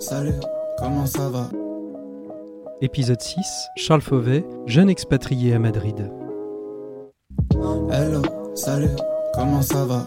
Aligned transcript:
Salut, 0.00 0.40
comment 0.78 1.06
ça 1.06 1.28
va? 1.28 1.48
Épisode 2.80 3.20
6, 3.20 3.68
Charles 3.76 4.00
Fauvet, 4.00 4.44
jeune 4.66 4.88
expatrié 4.88 5.54
à 5.54 5.58
Madrid. 5.58 6.10
Hello, 7.90 8.22
salut, 8.54 8.96
comment 9.34 9.62
ça 9.62 9.84
va? 9.84 10.06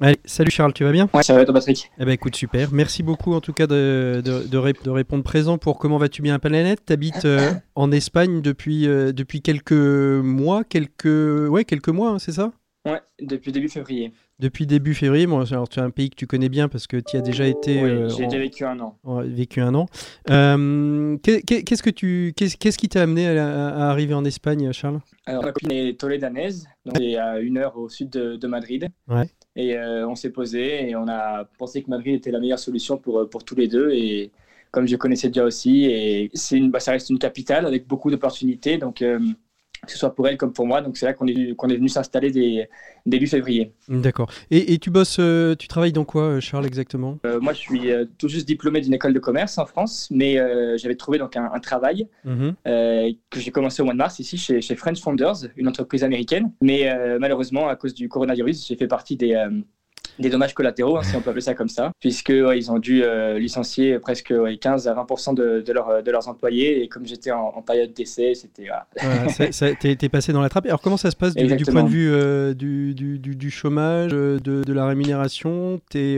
Allez, 0.00 0.18
salut 0.24 0.52
Charles, 0.52 0.72
tu 0.72 0.84
vas 0.84 0.92
bien? 0.92 1.08
Ouais, 1.12 1.24
ça 1.24 1.34
va 1.34 1.44
toi 1.44 1.52
Patrick? 1.54 1.90
Eh 1.98 2.04
ben 2.04 2.12
écoute, 2.12 2.36
super. 2.36 2.70
Merci 2.72 3.02
beaucoup 3.02 3.32
en 3.34 3.40
tout 3.40 3.52
cas 3.52 3.66
de, 3.66 4.22
de, 4.24 4.46
de, 4.46 4.56
ré- 4.58 4.72
de 4.84 4.90
répondre 4.90 5.24
présent 5.24 5.58
pour 5.58 5.76
Comment 5.78 5.98
vas-tu 5.98 6.22
bien 6.22 6.34
la 6.34 6.38
planète? 6.38 6.84
T'habites 6.86 7.24
euh, 7.24 7.50
en 7.74 7.90
Espagne 7.90 8.40
depuis, 8.40 8.86
euh, 8.86 9.12
depuis 9.12 9.42
quelques 9.42 9.72
mois, 9.72 10.62
quelques... 10.62 11.48
Ouais, 11.50 11.64
quelques 11.64 11.88
mois, 11.88 12.10
hein, 12.10 12.18
c'est 12.20 12.30
ça? 12.32 12.52
Ouais, 12.86 13.00
depuis 13.20 13.50
début 13.50 13.68
février. 13.68 14.12
Depuis 14.38 14.66
début 14.68 14.94
février, 14.94 15.26
bon, 15.26 15.44
alors 15.44 15.68
tu 15.68 15.80
as 15.80 15.82
un 15.82 15.90
pays 15.90 16.10
que 16.10 16.14
tu 16.14 16.28
connais 16.28 16.48
bien 16.48 16.68
parce 16.68 16.86
que 16.86 16.96
tu 16.98 17.16
y 17.16 17.18
as 17.18 17.22
déjà 17.22 17.44
été 17.48 17.82
Oui, 17.82 17.90
euh, 17.90 18.08
j'ai 18.10 18.26
déjà 18.26 18.38
vécu 18.38 18.64
un 18.64 18.78
an. 18.78 18.96
en- 19.02 19.20
vécu 19.22 19.60
un 19.60 19.74
an. 19.74 19.86
Euh, 20.30 21.16
qu'est- 21.24 21.42
qu'est- 21.42 21.64
Qu'est-ce 21.64 21.82
que 21.82 21.90
tu, 21.90 22.32
qu'est-ce 22.36 22.78
qui 22.78 22.88
t'a 22.88 23.02
amené 23.02 23.26
à, 23.36 23.68
à 23.68 23.90
arriver 23.90 24.14
en 24.14 24.24
Espagne, 24.24 24.70
Charles? 24.72 25.00
Alors, 25.26 25.42
ma 25.42 25.50
copine 25.50 25.72
est 25.72 25.98
toledanaise, 25.98 26.68
donc 26.86 26.96
c'est 26.98 27.16
à 27.16 27.40
une 27.40 27.58
heure 27.58 27.76
au 27.76 27.88
sud 27.88 28.10
de, 28.10 28.36
de 28.36 28.46
Madrid. 28.46 28.88
Ouais. 29.08 29.28
Et 29.58 29.76
euh, 29.76 30.08
on 30.08 30.14
s'est 30.14 30.30
posé 30.30 30.88
et 30.88 30.94
on 30.94 31.08
a 31.08 31.44
pensé 31.58 31.82
que 31.82 31.90
Madrid 31.90 32.14
était 32.14 32.30
la 32.30 32.38
meilleure 32.38 32.60
solution 32.60 32.96
pour, 32.96 33.18
euh, 33.18 33.26
pour 33.28 33.42
tous 33.44 33.56
les 33.56 33.66
deux. 33.66 33.90
Et 33.90 34.30
comme 34.70 34.86
je 34.86 34.94
connaissais 34.94 35.28
déjà 35.28 35.44
aussi, 35.44 35.86
et 35.86 36.30
bah, 36.68 36.78
ça 36.78 36.92
reste 36.92 37.10
une 37.10 37.18
capitale 37.18 37.66
avec 37.66 37.88
beaucoup 37.88 38.08
d'opportunités, 38.08 38.78
donc 38.78 39.02
euh, 39.02 39.18
que 39.86 39.92
ce 39.92 39.98
soit 39.98 40.14
pour 40.14 40.26
elle 40.28 40.36
comme 40.36 40.52
pour 40.52 40.66
moi. 40.66 40.80
Donc 40.82 40.96
c'est 40.96 41.06
là 41.06 41.12
qu'on 41.14 41.26
est, 41.26 41.54
qu'on 41.56 41.68
est 41.68 41.76
venu 41.76 41.88
s'installer 41.88 42.30
dès- 42.30 42.68
début 43.06 43.26
février. 43.26 43.72
D'accord. 43.88 44.30
Et, 44.50 44.74
et 44.74 44.78
tu 44.78 44.90
bosses, 44.90 45.16
euh, 45.18 45.54
tu 45.54 45.68
travailles 45.68 45.92
dans 45.92 46.04
quoi, 46.04 46.22
euh, 46.22 46.40
Charles, 46.40 46.66
exactement? 46.66 47.18
Euh, 47.24 47.40
moi, 47.40 47.52
je 47.52 47.58
suis 47.58 47.90
euh, 47.90 48.04
tout 48.18 48.28
juste 48.28 48.46
diplômé 48.46 48.80
d'une 48.80 48.94
école 48.94 49.14
de 49.14 49.18
commerce 49.18 49.56
en 49.58 49.66
France, 49.66 50.08
mais 50.10 50.36
j'avais 50.78 50.96
trouvé 50.96 51.18
donc 51.18 51.36
un, 51.36 51.50
un 51.52 51.60
travail 51.60 52.08
Mhm. 52.24 52.54
que 52.64 53.40
j'ai 53.40 53.50
commencé 53.50 53.80
au 53.82 53.84
mois 53.84 53.94
de 53.94 53.98
mars 53.98 54.18
ici 54.18 54.36
chez, 54.36 54.60
chez 54.60 54.76
French 54.76 55.00
Founders, 55.00 55.46
une 55.56 55.68
entreprise 55.68 56.04
américaine. 56.04 56.52
Mais 56.60 56.88
malheureusement, 57.18 57.68
à 57.68 57.76
cause 57.76 57.94
du 57.94 58.08
coronavirus, 58.08 58.66
j'ai 58.66 58.76
fait 58.76 58.86
partie 58.88 59.16
des, 59.16 59.34
des 60.18 60.30
dommages 60.30 60.54
collatéraux, 60.54 60.96
hein, 60.98 61.02
si 61.02 61.14
on 61.16 61.20
peut 61.20 61.30
appeler 61.30 61.42
ça 61.42 61.54
comme 61.54 61.68
ça, 61.68 61.92
puisque 62.00 62.30
ouais, 62.30 62.58
ils 62.58 62.70
ont 62.70 62.78
dû 62.78 63.02
euh, 63.04 63.38
licencier 63.38 63.98
presque 63.98 64.32
ouais, 64.36 64.56
15 64.56 64.88
à 64.88 64.94
20 64.94 65.32
de, 65.34 65.60
de, 65.60 65.72
leur- 65.72 66.02
de 66.02 66.10
leurs 66.10 66.28
employés. 66.28 66.82
Et 66.82 66.88
comme 66.88 67.06
j'étais 67.06 67.30
en, 67.30 67.52
en 67.56 67.62
période 67.62 67.92
d'essai, 67.92 68.34
c'était 68.34 68.66
voilà. 68.66 68.86
T'es 69.96 70.08
passé 70.08 70.32
dans 70.32 70.40
la 70.42 70.48
trappe. 70.48 70.66
Alors 70.66 70.80
comment 70.80 70.96
ça 70.96 71.10
se 71.10 71.16
passe 71.16 71.34
du, 71.34 71.46
point 71.64 71.82
de 71.84 71.88
vue 71.88 72.10
euh, 72.12 72.54
du, 72.54 72.94
du, 72.94 73.18
du- 73.18 73.36
du 73.36 73.50
chômage, 73.50 74.10
euh, 74.12 74.38
de, 74.40 74.62
de 74.62 74.72
la 74.72 74.86
rémunération? 74.86 75.80
T'es 75.90 76.16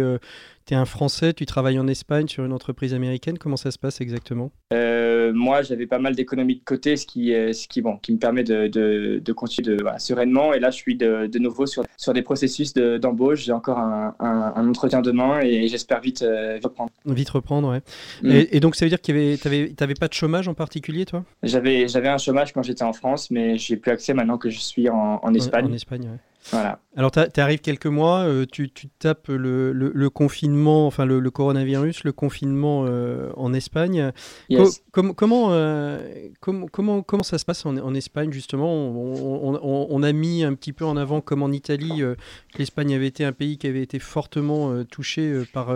euh, 0.70 0.76
t'es 0.76 0.76
un 0.76 0.84
Français, 0.84 1.32
tu 1.32 1.47
travailles 1.47 1.78
en 1.78 1.88
Espagne 1.88 2.28
sur 2.28 2.44
une 2.44 2.53
entreprise 2.53 2.94
américaine. 2.94 3.38
Comment 3.38 3.56
ça 3.56 3.70
se 3.70 3.78
passe 3.78 4.00
exactement? 4.00 4.53
Euh, 4.72 5.32
moi, 5.32 5.62
j'avais 5.62 5.86
pas 5.86 5.98
mal 5.98 6.14
d'économies 6.14 6.56
de 6.56 6.64
côté, 6.64 6.97
ce 6.97 7.06
qui, 7.06 7.28
ce 7.31 7.66
qui, 7.69 7.82
bon, 7.82 7.97
qui 7.97 8.12
me 8.12 8.19
permet 8.19 8.44
de, 8.44 8.69
de, 8.69 9.20
de 9.25 9.32
continuer 9.32 9.76
de, 9.76 9.82
voilà, 9.82 9.98
sereinement. 9.98 10.53
Et 10.53 10.60
là, 10.60 10.70
je 10.70 10.76
suis 10.76 10.97
de, 10.97 11.26
de 11.26 11.38
nouveau 11.38 11.66
sur, 11.66 11.84
sur 11.97 12.12
des 12.12 12.22
processus 12.22 12.72
de- 12.75 12.98
d'embauche. 12.98 13.44
J'ai 13.44 13.53
encore 13.53 13.78
un, 13.78 14.14
un, 14.20 14.53
un 14.54 14.69
entretien 14.69 15.00
demain 15.03 15.41
et 15.41 15.66
j'espère 15.69 16.00
vite 16.00 16.22
euh, 16.22 16.59
reprendre. 16.62 16.91
Vite 17.06 17.30
reprendre, 17.30 17.70
ouais. 17.70 17.80
Mm. 18.22 18.30
Et, 18.30 18.56
et 18.56 18.60
donc 18.60 18.76
ça 18.76 18.84
veut 18.84 18.91
dire 18.91 18.98
avait, 19.09 19.36
t'avais, 19.36 19.70
t'avais 19.70 19.94
pas 19.94 20.09
de 20.09 20.12
chômage 20.12 20.47
en 20.47 20.54
particulier, 20.54 21.04
toi? 21.04 21.25
J'avais, 21.42 21.88
j'avais 21.88 22.09
un 22.09 22.19
chômage 22.19 22.53
quand 22.53 22.62
j'étais 22.62 22.84
en 22.84 22.92
France, 22.92 23.30
mais 23.30 23.59
j'ai 23.59 23.76
plus 23.76 23.91
accès 23.91 24.14
maintenant 24.14 24.38
que 24.38 24.50
je 24.50 24.59
suis 24.59 24.88
en, 24.88 25.20
en 25.22 25.34
Espagne. 25.34 25.66
En, 25.66 25.70
en 25.70 25.75
Espagne, 25.75 26.03
ouais. 26.03 26.19
Voilà. 26.51 26.81
Alors, 26.97 27.12
tu 27.12 27.41
arrives 27.41 27.61
quelques 27.61 27.87
mois, 27.87 28.21
euh, 28.21 28.47
tu, 28.51 28.71
tu 28.71 28.89
tapes 28.89 29.28
le, 29.28 29.73
le- 29.73 29.93
le 29.95 30.11
confinement, 30.11 30.87
enfin 30.87 31.05
le, 31.05 31.21
le 31.21 31.31
coronavirus, 31.31 32.03
le 32.03 32.12
confinement 32.12 32.84
euh, 32.89 33.31
en 33.37 33.53
Espagne. 33.55 34.11
Co- 34.51 34.65
Yes. 34.65 34.83
com- 34.91 35.15
comment, 35.15 35.49
euh, 35.53 36.01
com- 36.41 36.67
comment, 36.71 37.03
comment 37.03 37.23
ça 37.23 37.39
se 37.39 37.45
passe 37.45 37.65
en, 37.65 37.77
en 37.77 37.95
Espagne, 37.95 38.33
justement? 38.33 38.73
On, 38.73 39.53
on- 39.55 39.61
on- 39.62 39.87
on 39.91 40.03
a 40.03 40.12
mis 40.12 40.43
un 40.43 40.55
petit 40.55 40.73
peu 40.73 40.84
en 40.84 40.97
avant, 40.97 41.21
comme 41.21 41.43
en 41.45 41.53
Italie, 41.53 41.99
que 41.99 42.59
l'Espagne 42.59 42.95
avait 42.95 43.07
été 43.07 43.25
un 43.25 43.33
pays 43.33 43.57
qui 43.59 43.67
avait 43.69 43.83
été 43.83 43.99
fortement 44.01 44.83
touché 44.84 45.43
par, 45.53 45.72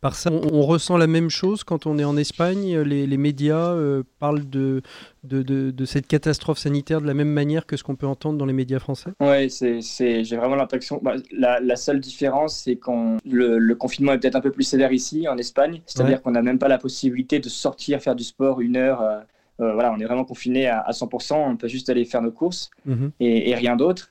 par 0.00 0.14
ça. 0.14 0.30
On, 0.30 0.62
ressent 0.62 0.96
la 0.98 1.06
même 1.06 1.30
chose 1.30 1.64
quand 1.64 1.86
on 1.86 1.98
est 1.98 2.04
en 2.04 2.16
Espagne? 2.16 2.78
Les, 2.80 3.06
les 3.06 3.16
médias 3.16 3.74
parlent 4.18 4.48
de, 4.48 4.82
de, 5.24 5.42
de- 5.42 5.70
de 5.70 5.84
cette 5.86 6.06
catastrophe 6.06 6.58
sanitaire 6.58 7.00
de 7.00 7.06
la 7.06 7.14
même 7.14 7.30
manière 7.32 7.64
que 7.64 7.76
ce 7.78 7.82
qu'on 7.84 7.96
peut 7.96 8.06
entendre 8.06 8.36
dans 8.38 8.46
les 8.46 8.52
médias 8.52 8.78
français? 8.78 9.10
C'est, 9.20 9.48
c'est, 9.48 9.80
j'ai 10.24 10.36
vraiment 10.36 10.56
l'impression. 10.56 10.98
bah, 11.02 11.14
la, 11.32 11.60
la 11.60 11.76
seule 11.76 12.00
différence, 12.00 12.56
c'est 12.64 12.76
qu'on 12.76 13.18
le, 13.24 13.58
le 13.58 13.74
confinement 13.74 14.12
est 14.12 14.18
peut-être 14.18 14.36
un 14.36 14.40
peu 14.40 14.50
plus 14.52 14.64
sévère 14.64 14.92
ici, 14.92 15.26
en 15.28 15.36
Espagne. 15.38 15.82
C'est-à-dire 15.86 16.16
Ouais. 16.18 16.22
qu'on 16.22 16.30
n'a 16.32 16.42
même 16.42 16.58
pas 16.58 16.68
la 16.68 16.78
possibilité 16.78 17.38
de 17.40 17.48
sortir 17.48 18.00
faire 18.00 18.14
du 18.14 18.24
sport 18.24 18.60
une 18.60 18.76
heure. 18.76 19.00
euh, 19.02 19.20
euh, 19.60 19.74
voilà, 19.74 19.92
on 19.92 19.98
est 20.00 20.04
vraiment 20.04 20.24
confiné 20.24 20.66
à, 20.68 20.80
à 20.80 20.92
100%. 20.92 21.34
On 21.36 21.56
peut 21.56 21.68
juste 21.68 21.88
aller 21.90 22.04
faire 22.04 22.22
nos 22.22 22.32
courses 22.32 22.70
Mhm. 22.86 23.10
et, 23.20 23.50
et 23.50 23.54
rien 23.54 23.76
d'autre. 23.76 24.10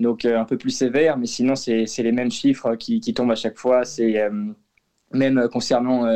Donc 0.00 0.24
euh, 0.24 0.38
un 0.38 0.44
peu 0.44 0.56
plus 0.58 0.70
sévère, 0.70 1.16
mais 1.18 1.26
sinon 1.26 1.54
c'est, 1.56 1.86
c'est 1.86 2.02
les 2.02 2.12
mêmes 2.12 2.30
chiffres 2.30 2.74
qui, 2.76 3.00
qui 3.00 3.12
tombent 3.14 3.30
à 3.32 3.36
chaque 3.36 3.58
fois. 3.58 3.84
C'est 3.84 4.20
même 5.12 5.48
concernant 5.52 6.06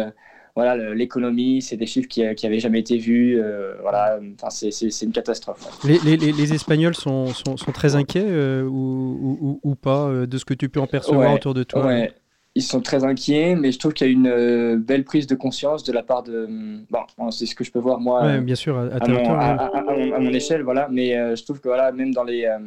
voilà 0.59 0.93
l'économie, 0.93 1.63
c'est 1.63 1.77
des 1.77 1.87
chiffres 1.87 2.09
qui 2.09 2.21
n'avaient 2.23 2.59
jamais 2.59 2.81
été 2.81 2.99
vus. 2.99 3.41
euh, 3.41 3.75
voilà, 3.81 4.19
enfin 4.35 4.51
c'est, 4.51 4.71
une 5.05 5.13
catastrophe. 5.13 5.65
ouais. 5.85 5.91
Les, 5.91 5.99
les- 6.01 6.17
les- 6.17 6.33
les 6.33 6.53
Espagnols 6.53 6.97
sont, 6.97 7.27
sont, 7.29 7.57
sont 7.57 7.71
très 7.71 7.95
inquiets 7.95 8.27
euh, 8.27 8.65
ou, 8.65 9.39
ou- 9.41 9.61
ou 9.63 9.75
pas 9.77 10.09
euh, 10.09 10.27
de 10.27 10.37
ce 10.37 10.45
que 10.45 10.55
tu 10.55 10.69
peux 10.69 10.81
en 10.81 10.89
percevoir 10.89 11.29
Ouais, 11.31 11.35
autour 11.37 11.55
de 11.55 11.63
toi? 11.63 11.87
Ouais, 11.87 12.13
ils 12.57 12.63
sont 12.63 12.81
très 12.81 13.05
inquiets, 13.05 13.55
mais 13.55 13.71
je 13.71 13.79
trouve 13.79 13.93
qu'il 13.93 14.09
y 14.09 14.11
a 14.11 14.13
une 14.13 14.27
euh, 14.27 14.77
belle 14.77 15.05
prise 15.05 15.29
de 15.29 15.37
conscience 15.37 15.85
de 15.85 15.93
la 15.93 16.03
part 16.03 16.25
de. 16.25 16.49
Bon, 16.91 17.31
c'est 17.31 17.47
ce 17.47 17.55
que 17.55 17.63
je 17.63 17.71
peux 17.71 17.79
voir 17.79 18.01
moi 18.01 18.25
euh, 18.25 18.41
bien 18.41 18.57
sûr, 18.57 18.77
à, 18.77 19.07
mon, 19.07 19.33
à- 19.35 19.67
à- 19.67 20.21
échelle, 20.33 20.63
voilà. 20.63 20.89
Mais 20.91 21.17
euh, 21.17 21.37
je 21.37 21.45
trouve 21.45 21.61
que 21.61 21.69
voilà, 21.69 21.93
même 21.93 22.13
dans 22.13 22.25
les, 22.25 22.47
euh, 22.47 22.59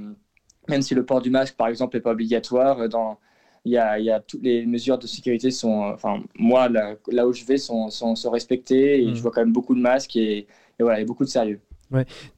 même 0.70 0.82
si 0.82 0.96
le 0.96 1.04
port 1.06 1.22
du 1.22 1.30
masque, 1.30 1.56
par 1.58 1.68
exemple, 1.68 1.98
n'est 1.98 2.02
pas 2.02 2.12
obligatoire, 2.12 2.80
euh, 2.80 2.88
dans 2.88 3.20
il 3.66 3.72
y 3.74 3.78
a, 3.78 4.00
il 4.00 4.06
y 4.06 4.10
a 4.12 4.20
toutes 4.20 4.44
les 4.44 4.66
mesures 4.66 4.98
de 4.98 5.08
sécurité 5.08 5.52
sont, 5.52 5.84
euh, 5.84 5.94
enfin 5.94 6.24
moi 6.38 6.68
là, 6.70 6.96
là 7.12 7.28
où 7.28 7.34
je 7.34 7.46
vais 7.46 7.58
sont, 7.58 7.90
sont, 7.90 8.16
sont 8.16 8.32
respectées 8.32 9.04
et 9.04 9.12
Mm. 9.12 9.16
je 9.16 9.22
vois 9.22 9.32
quand 9.32 9.42
même 9.42 9.54
beaucoup 9.54 9.76
de 9.76 9.82
masques 9.82 10.16
et, 10.16 10.40
et 10.40 10.48
voilà, 10.84 11.00
a 11.00 11.06
beaucoup 11.06 11.24
de 11.26 11.30
sérieux. 11.30 11.60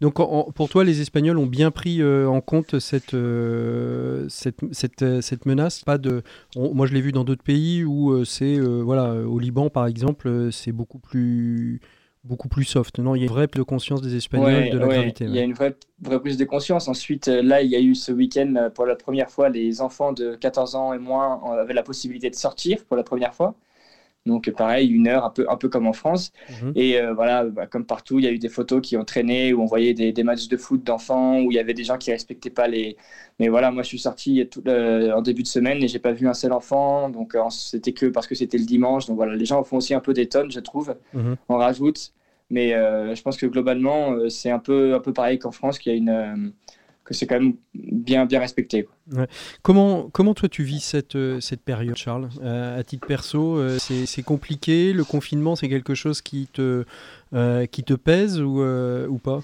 Donc 0.02 0.20
en- 0.20 0.52
pour 0.52 0.68
toi, 0.68 0.84
les 0.84 1.00
Espagnols 1.02 1.38
ont 1.38 1.46
bien 1.46 1.70
pris 1.70 2.02
euh, 2.02 2.28
en 2.28 2.42
compte 2.42 2.80
cette, 2.80 3.14
euh, 3.14 4.26
cette, 4.28 4.62
cette, 4.72 5.22
cette 5.22 5.46
menace? 5.46 5.84
Pas 5.84 6.00
de, 6.00 6.24
on- 6.56 6.74
moi, 6.74 6.88
je 6.88 6.94
l'ai 6.94 7.02
vu 7.02 7.12
dans 7.12 7.24
d'autres 7.24 7.44
pays 7.44 7.84
où 7.84 8.12
euh, 8.12 8.26
c'est, 8.26 8.60
voilà, 8.60 9.14
au 9.14 9.38
Liban 9.38 9.70
par 9.70 9.86
exemple, 9.86 10.50
c'est 10.52 10.72
beaucoup 10.72 10.98
plus, 10.98 11.82
beaucoup 12.24 12.48
plus 12.48 12.64
soft. 12.64 13.00
Non, 13.00 13.16
il 13.16 13.20
y 13.20 13.22
a 13.22 13.26
une 13.26 13.32
vraie 13.32 13.48
prise 13.48 13.60
de 13.60 13.64
conscience 13.64 14.02
des 14.02 14.16
Espagnols 14.16 14.54
Ouais, 14.54 14.70
de 14.70 14.78
la 14.78 14.88
ouais, 14.88 14.96
gravité. 14.96 15.26
Il 15.26 15.32
ouais. 15.32 15.38
y 15.38 15.40
a 15.40 15.44
une 15.44 15.54
vraie, 15.54 15.75
vraie 16.02 16.20
prise 16.20 16.38
de 16.38 16.46
conscience. 16.46 16.88
Ensuite, 16.88 17.28
euh, 17.28 17.42
là, 17.42 17.62
il 17.62 17.70
y 17.70 17.75
a 17.75 17.80
eu 17.80 17.96
ce 17.96 18.12
week-end, 18.12 18.54
euh, 18.56 18.70
pour 18.70 18.86
la 18.86 18.96
première 18.96 19.30
fois, 19.30 19.50
les 19.50 19.81
enfants 19.81 20.14
de 20.14 20.36
14 20.36 20.75
ans 20.75 20.94
et 20.94 21.00
moins 21.00 21.42
euh, 21.46 21.62
avaient 21.62 21.74
la 21.74 21.84
possibilité 21.84 22.30
de 22.30 22.36
sortir 22.36 22.84
pour 22.86 22.98
la 22.98 23.04
première 23.04 23.34
fois. 23.34 23.56
Donc, 24.25 24.50
pareil, 24.52 24.90
une 24.90 25.08
heure, 25.10 25.25
un 25.25 25.30
peu, 25.30 25.46
un 25.50 25.58
peu 25.58 25.68
comme 25.68 25.86
en 25.86 25.92
France. 25.92 26.31
Mhm. 26.50 26.72
Et 26.75 26.98
euh, 26.98 27.14
voilà, 27.14 27.44
bah, 27.44 27.68
comme 27.68 27.86
partout, 27.86 28.20
il 28.20 28.25
y 28.25 28.28
a 28.28 28.31
eu 28.31 28.40
des 28.40 28.48
photos 28.48 28.81
qui 28.81 28.96
ont 28.96 29.04
traîné, 29.04 29.54
où 29.54 29.62
on 29.62 29.66
voyait 29.66 29.94
des, 29.94 30.14
des 30.14 30.24
matchs 30.24 30.48
de 30.48 30.56
foot 30.56 30.81
d'enfants, 30.84 31.42
où 31.42 31.52
il 31.52 31.56
y 31.56 31.60
avait 31.60 31.74
des 31.74 31.84
gens 31.84 31.98
qui 31.98 32.12
respectaient 32.12 32.50
pas 32.50 32.68
les. 32.68 32.96
Mais 33.40 33.50
voilà, 33.50 33.70
moi, 33.72 33.84
je 33.84 33.90
suis 33.90 34.00
sorti 34.00 34.48
tout, 34.50 34.64
euh, 34.68 35.12
en 35.12 35.22
début 35.22 35.44
de 35.44 35.48
semaine 35.48 35.84
et 35.84 35.90
j'ai 35.90 36.00
pas 36.00 36.14
vu 36.14 36.28
un 36.28 36.34
seul 36.34 36.54
enfant. 36.54 37.10
Donc, 37.10 37.36
euh, 37.36 37.50
c'était 37.50 37.92
que 37.92 38.06
parce 38.06 38.28
que 38.28 38.36
c'était 38.36 38.58
le 38.58 38.66
dimanche. 38.66 39.08
Donc, 39.08 39.18
voilà, 39.18 39.36
les 39.36 39.46
gens 39.46 39.62
font 39.64 39.78
aussi 39.78 39.94
un 39.94 40.00
peu 40.00 40.14
des 40.14 40.30
tonnes, 40.30 40.52
je 40.52 40.62
trouve. 40.62 40.96
Mhm. 41.14 41.36
On 41.50 41.58
rajoute. 41.58 42.14
Mais 42.50 42.69
je 42.72 43.22
pense 43.24 43.38
que 43.38 43.48
globalement, 43.48 44.30
c'est 44.30 44.52
un 44.52 44.60
peu, 44.60 44.94
un 44.94 45.00
peu 45.00 45.12
pareil 45.12 45.40
qu'en 45.40 45.52
France, 45.52 45.80
qu'il 45.80 45.92
y 45.92 45.96
a 45.96 45.98
une, 45.98 46.54
que 47.04 47.14
c'est 47.14 47.28
quand 47.28 47.40
même 47.40 47.56
bien, 47.74 48.26
bien 48.26 48.40
respecté. 48.40 48.84
quoi. 48.84 49.28
Comment, 49.62 50.10
comment 50.12 50.34
toi 50.34 50.48
tu 50.50 50.64
vis 50.64 50.80
cette, 50.80 51.16
euh, 51.16 51.40
cette 51.42 51.62
période, 51.62 51.98
Charles? 51.98 52.30
Euh, 52.42 52.80
À 52.80 52.84
titre 52.84 53.08
perso, 53.08 53.58
euh, 53.58 53.78
c'est 53.80 54.24
compliqué? 54.24 54.94
Le 54.94 55.04
confinement, 55.04 55.56
c'est 55.56 55.70
quelque 55.70 55.96
chose 55.96 56.22
qui 56.22 56.48
te, 56.52 56.86
euh, 57.34 57.66
qui 57.66 57.84
te 57.84 57.94
pèse 57.94 58.42
ou, 58.42 58.64
ou 58.64 59.18
pas? 59.18 59.42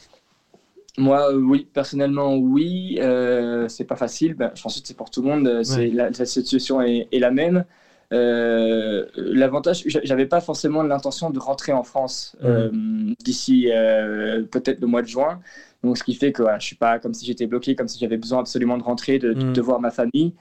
Moi, 0.97 1.33
oui, 1.33 1.67
personnellement, 1.73 2.35
oui. 2.35 2.97
C'est 3.67 3.85
pas 3.85 3.95
facile. 3.95 4.33
Ben, 4.35 4.51
je 4.55 4.61
pense 4.61 4.79
que 4.79 4.87
c'est 4.87 4.97
pour 4.97 5.09
tout 5.09 5.21
le 5.21 5.27
monde. 5.29 5.63
C'est 5.63 5.89
la, 5.89 6.13
situation 6.25 6.81
est, 6.81 7.07
la 7.11 7.31
même. 7.31 7.65
Euh, 8.11 9.05
L'avantage, 9.15 9.83
j'avais 9.85 10.25
pas 10.25 10.41
forcément 10.41 10.81
l'intention 10.83 11.29
de 11.29 11.39
rentrer 11.39 11.73
en 11.73 11.83
France 11.83 12.35
euh, 12.43 12.69
d'ici 13.23 13.69
euh, 13.71 14.43
peut-être 14.43 14.81
le 14.81 14.87
mois 14.87 15.01
de 15.01 15.07
juin. 15.07 15.39
Donc, 15.83 15.97
ce 15.97 16.03
qui 16.03 16.13
fait 16.13 16.31
que 16.31 16.41
voilà, 16.41 16.59
je 16.59 16.65
suis 16.65 16.75
pas 16.75 16.99
comme 16.99 17.13
si 17.13 17.25
j'étais 17.25 17.47
bloqué, 17.47 17.75
comme 17.75 17.87
si 17.87 17.99
j'avais 17.99 18.17
besoin 18.17 18.39
absolument 18.39 18.77
de 18.77 18.83
rentrer, 18.83 19.19
de, 19.19 19.33
de, 19.33 19.61
voir 19.61 19.79
ma 19.79 19.91
famille. 19.91 20.35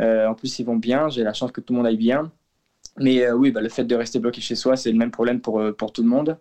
en 0.00 0.34
plus, 0.34 0.58
ils 0.58 0.66
vont 0.66 0.76
bien. 0.76 1.08
J'ai 1.08 1.22
la 1.22 1.32
chance 1.32 1.52
que 1.52 1.60
tout 1.60 1.72
le 1.72 1.78
monde 1.78 1.86
aille 1.86 1.96
bien. 1.96 2.30
Mais 2.98 3.30
oui, 3.32 3.52
bah, 3.52 3.62
le 3.62 3.70
fait 3.70 3.84
de 3.84 3.94
rester 3.94 4.18
bloqué 4.18 4.40
chez 4.40 4.54
soi, 4.54 4.76
c'est 4.76 4.92
le 4.92 4.98
même 4.98 5.10
problème 5.10 5.40
pour, 5.40 5.62
pour 5.78 5.92
tout 5.92 6.02
le 6.02 6.08
monde. 6.08 6.36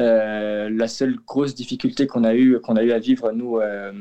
Euh, 0.00 0.70
la 0.70 0.88
seule 0.88 1.16
grosse 1.26 1.54
difficulté 1.54 2.06
qu'on 2.06 2.24
a 2.24 2.34
eu 2.34 2.58
qu'on 2.60 2.76
a 2.76 2.82
eu 2.82 2.92
à 2.92 2.98
vivre 2.98 3.30
nous 3.32 3.58
euh, 3.58 3.92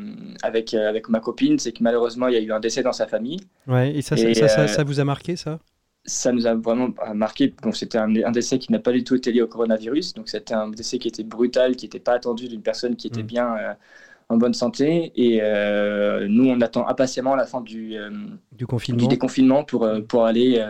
avec 0.42 0.74
euh, 0.74 0.88
avec 0.88 1.10
ma 1.10 1.20
copine, 1.20 1.60
c'est 1.60 1.74
que 1.74 1.84
malheureusement 1.84 2.30
il 2.30 2.34
y 2.36 2.38
a 2.38 2.40
eu 2.40 2.52
un 2.54 2.62
décès 2.62 2.82
dans 2.82 2.94
sa 2.94 3.08
famille. 3.08 3.42
Ouais, 3.68 3.94
et 3.94 4.02
ça, 4.02 4.16
ça, 4.16 4.68
ça, 4.68 4.84
vous 4.86 5.02
a 5.02 5.04
marqué 5.04 5.36
ça? 5.36 5.60
Ça 6.06 6.32
nous 6.32 6.48
a 6.48 6.56
vraiment 6.56 6.90
marqué. 7.14 7.54
Donc 7.62 7.76
c'était 7.76 7.98
un, 7.98 8.32
décès 8.32 8.60
qui 8.60 8.72
n'a 8.72 8.80
pas 8.80 8.92
du 8.92 9.04
tout 9.04 9.16
été 9.16 9.32
lié 9.32 9.42
au 9.42 9.48
coronavirus. 9.48 10.14
Donc 10.14 10.30
c'était 10.30 10.54
un 10.54 10.70
décès 10.70 10.98
qui 10.98 11.08
était 11.08 11.24
brutal, 11.24 11.76
qui 11.76 11.86
n'était 11.86 12.00
pas 12.00 12.14
attendu 12.14 12.48
d'une 12.48 12.62
personne 12.62 12.96
qui 12.96 13.08
était 13.08 13.24
mm. 13.24 13.28
bien 13.28 13.56
en 14.30 14.38
bonne 14.38 14.54
santé. 14.54 15.12
Et 15.16 15.40
nous, 16.28 16.50
on 16.50 16.60
attend 16.62 16.88
impatiemment 16.88 17.36
la 17.36 17.46
fin 17.46 17.62
du, 17.62 17.96
du, 18.52 18.66
confinement. 18.66 19.08
déconfinement 19.08 19.64
pour, 19.64 19.88
pour 20.08 20.26
aller 20.26 20.66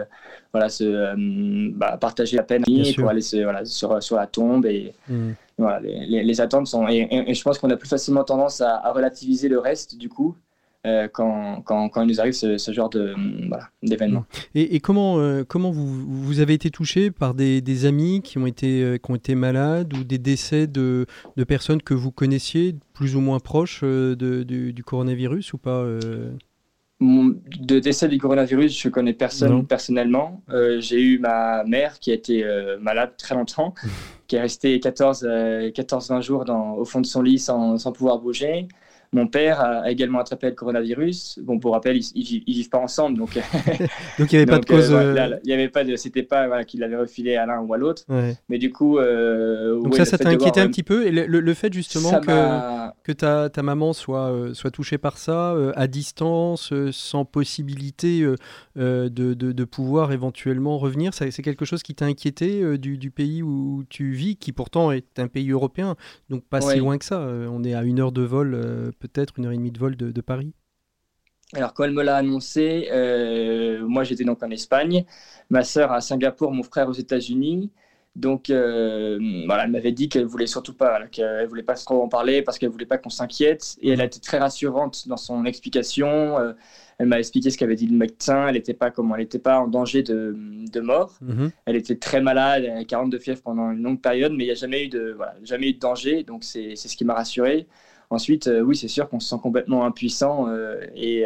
voilà, 0.53 0.69
se, 0.69 0.83
euh, 0.83 1.71
bah, 1.73 1.97
partager 1.97 2.37
la 2.37 2.43
peine 2.43 2.63
pour 2.97 3.09
aller 3.09 3.21
voilà, 3.43 3.65
sur, 3.65 4.01
sur 4.03 4.15
la 4.15 4.27
tombe. 4.27 4.65
Et 4.65 4.93
mm. 5.07 5.31
voilà, 5.57 5.79
les, 5.79 6.23
les, 6.23 6.41
attentes 6.41 6.67
sont. 6.67 6.87
Et, 6.87 7.33
je 7.33 7.43
pense 7.43 7.57
qu'on 7.59 7.69
a 7.69 7.77
plus 7.77 7.89
facilement 7.89 8.23
tendance 8.23 8.61
à, 8.61 8.91
relativiser 8.91 9.49
le 9.49 9.59
reste, 9.59 9.97
du 9.97 10.09
coup. 10.09 10.35
Euh, 10.87 11.07
quand, 11.07 11.61
quand, 11.61 11.89
quand, 11.89 12.01
il 12.01 12.07
nous 12.07 12.19
arrive 12.19 12.33
ce, 12.33 12.57
ce 12.57 12.71
genre 12.71 12.89
de 12.89 13.13
voilà, 13.47 13.69
d'événements. 13.83 14.25
Et, 14.55 14.75
et, 14.75 14.79
comment, 14.79 15.19
euh, 15.19 15.43
comment 15.47 15.69
vous, 15.69 15.85
vous 15.85 16.39
avez 16.39 16.55
été 16.55 16.71
touché 16.71 17.11
par 17.11 17.35
des, 17.35 17.61
des 17.61 17.85
amis 17.85 18.21
qui 18.23 18.39
ont, 18.39 18.47
été, 18.47 18.97
qui 19.03 19.11
ont 19.11 19.15
été 19.15 19.35
malades 19.35 19.93
ou 19.93 20.03
des 20.03 20.17
décès 20.17 20.65
de, 20.65 21.05
de 21.37 21.43
personnes 21.43 21.83
que 21.83 21.93
vous 21.93 22.11
connaissiez 22.11 22.75
plus 22.93 23.15
ou 23.15 23.21
moins 23.21 23.39
proches 23.39 23.83
de, 23.83 24.15
du, 24.15 24.73
du, 24.73 24.83
coronavirus 24.83 25.53
ou 25.53 25.59
pas 25.59 25.85
de 27.01 27.79
décès 27.79 28.07
du 28.07 28.19
coronavirus, 28.19 28.79
je 28.79 28.89
connais 28.89 29.13
personne 29.13 29.65
personnellement. 29.65 30.43
Euh, 30.49 30.79
j'ai 30.79 31.01
eu 31.01 31.19
ma 31.19 31.63
mère 31.63 31.99
qui 31.99 32.11
a 32.11 32.13
été 32.13 32.43
euh, 32.43 32.77
malade 32.79 33.13
très 33.17 33.33
longtemps, 33.33 33.73
qui 34.27 34.35
est 34.35 34.41
restée 34.41 34.77
14-20 34.77 35.25
euh, 35.25 36.21
jours 36.21 36.45
dans, 36.45 36.73
au 36.75 36.85
fond 36.85 37.01
de 37.01 37.05
son 37.07 37.21
lit 37.21 37.39
sans, 37.39 37.77
sans 37.77 37.91
pouvoir 37.91 38.19
bouger. 38.19 38.67
Mon 39.13 39.27
père 39.27 39.59
a, 39.61 39.91
également 39.91 40.19
attrapé 40.19 40.47
le 40.47 40.55
coronavirus. 40.55 41.39
Bon, 41.43 41.59
pour 41.59 41.73
rappel, 41.73 41.97
ils, 41.97 42.43
ils, 42.47 42.53
vivent 42.53 42.69
pas 42.69 42.79
ensemble, 42.79 43.17
donc. 43.17 43.35
donc 44.19 44.31
il 44.31 44.35
n'y 44.35 44.35
avait 44.37 44.45
pas 44.45 44.59
de 44.59 44.65
cause. 44.67 44.89
il 45.43 45.49
y 45.49 45.53
avait 45.53 45.69
pas 45.69 45.83
de, 45.83 45.95
c'était 45.95 46.23
pas 46.23 46.47
voilà, 46.47 46.63
qu'il 46.63 46.79
l'avait 46.79 46.97
refilé 46.97 47.35
à 47.35 47.45
l'un 47.45 47.59
ou 47.59 47.73
à 47.73 47.77
l'autre. 47.77 48.03
Mais 48.49 48.57
du 48.57 48.71
coup. 48.71 48.99
donc 48.99 49.95
ça, 49.95 50.05
ça 50.05 50.17
t'a 50.17 50.29
inquiété 50.29 50.61
un 50.61 50.67
petit 50.67 50.83
peu, 50.83 51.05
et 51.05 51.11
le, 51.11 51.25
le, 51.25 51.53
fait 51.53 51.73
justement 51.73 52.19
que 52.19 52.91
que 53.03 53.11
ta, 53.11 53.49
ta 53.49 53.63
maman 53.63 53.93
soit, 53.93 54.31
euh, 54.31 54.53
soit 54.53 54.71
touchée 54.71 54.97
par 54.97 55.17
ça, 55.17 55.53
euh, 55.53 55.71
à 55.75 55.87
distance, 55.87 56.71
euh, 56.71 56.91
sans 56.91 57.25
possibilité 57.25 58.21
de, 58.75 59.09
de, 59.09 59.33
de, 59.33 59.63
pouvoir 59.63 60.11
éventuellement 60.11 60.77
revenir, 60.77 61.13
c'est 61.13 61.31
quelque 61.41 61.65
chose 61.65 61.83
qui 61.83 61.95
t'a 61.95 62.05
inquiété 62.05 62.77
du, 62.77 62.97
du, 62.97 63.11
pays 63.11 63.41
où 63.41 63.83
tu 63.89 64.11
vis, 64.11 64.35
qui 64.35 64.51
pourtant 64.51 64.91
est 64.91 65.19
un 65.19 65.27
pays 65.27 65.51
européen, 65.51 65.95
donc 66.29 66.43
pas 66.43 66.61
si 66.61 66.77
loin 66.79 66.97
que 66.97 67.05
ça. 67.05 67.19
on 67.21 67.63
est 67.63 67.73
à 67.73 67.83
une 67.83 67.99
heure 67.99 68.11
de 68.11 68.21
vol, 68.21 68.91
peut-être 69.01 69.33
une 69.37 69.45
heure 69.45 69.51
et 69.51 69.57
demie 69.57 69.71
de 69.71 69.79
vol 69.79 69.95
de, 69.95 70.11
de 70.11 70.21
Paris? 70.21 70.53
Alors 71.53 71.73
quand 71.73 71.83
elle 71.83 71.91
me 71.91 72.03
l'a 72.03 72.15
annoncé, 72.15 72.87
moi 73.85 74.05
j'étais 74.05 74.23
donc 74.23 74.41
en 74.41 74.49
Espagne, 74.51 75.05
ma 75.49 75.63
sœur 75.63 75.91
à 75.91 75.99
Singapour, 75.99 76.53
mon 76.53 76.63
frère 76.63 76.87
aux 76.87 76.93
États-Unis. 76.93 77.71
Donc, 78.15 78.49
euh, 78.49 79.17
voilà, 79.45 79.63
elle 79.63 79.71
m'avait 79.71 79.93
dit 79.93 80.09
qu'elle 80.09 80.25
voulait 80.25 80.47
surtout 80.47 80.73
pas, 80.73 81.07
qu'elle 81.07 81.47
voulait 81.47 81.63
pas 81.63 81.75
trop 81.75 82.01
en 82.03 82.09
parler 82.09 82.41
parce 82.41 82.59
qu'elle 82.59 82.69
voulait 82.69 82.85
pas 82.85 82.97
qu'on 82.97 83.09
s'inquiète. 83.09 83.77
Et 83.81 83.91
elle 83.91 84.01
a 84.01 84.05
été 84.05 84.19
très 84.19 84.37
rassurante 84.37 85.07
dans 85.07 85.17
son 85.17 85.45
explication. 85.45 86.37
Euh, 86.37 86.53
elle 86.97 87.07
m'a 87.07 87.19
expliqué 87.19 87.49
ce 87.49 87.57
qu'avait 87.57 87.75
dit 87.75 87.87
le 87.87 87.95
médecin. 87.95 88.47
Elle 88.47 88.55
n'était 88.55 88.73
pas 88.73 88.91
comment, 88.91 89.15
elle 89.15 89.21
n'était 89.21 89.39
pas 89.39 89.59
en 89.59 89.67
danger 89.67 90.03
de, 90.03 90.35
de 90.37 90.81
mort. 90.81 91.17
Mhm. 91.21 91.51
Elle 91.65 91.77
était 91.77 91.95
très 91.95 92.19
malade, 92.21 92.63
elle 92.65 92.71
avait 92.71 92.85
42 92.85 93.17
fièvres 93.17 93.41
pendant 93.41 93.71
une 93.71 93.81
longue 93.81 94.01
période, 94.01 94.33
mais 94.33 94.43
il 94.43 94.47
n'y 94.47 94.51
a 94.51 94.55
jamais 94.55 94.85
eu 94.85 94.89
de, 94.89 95.13
voilà, 95.15 95.35
jamais 95.43 95.69
eu 95.69 95.73
de 95.73 95.79
danger. 95.79 96.23
Donc, 96.23 96.43
c'est 96.43 96.75
ce 96.75 96.97
qui 96.97 97.05
m'a 97.05 97.13
rassuré. 97.13 97.67
Ensuite, 98.11 98.47
euh, 98.47 98.61
oui, 98.61 98.75
c'est 98.75 98.89
sûr 98.89 99.09
qu'on 99.09 99.19
se 99.19 99.29
sent 99.29 99.39
complètement 99.41 99.85
impuissant 99.85 100.47
et 100.95 101.25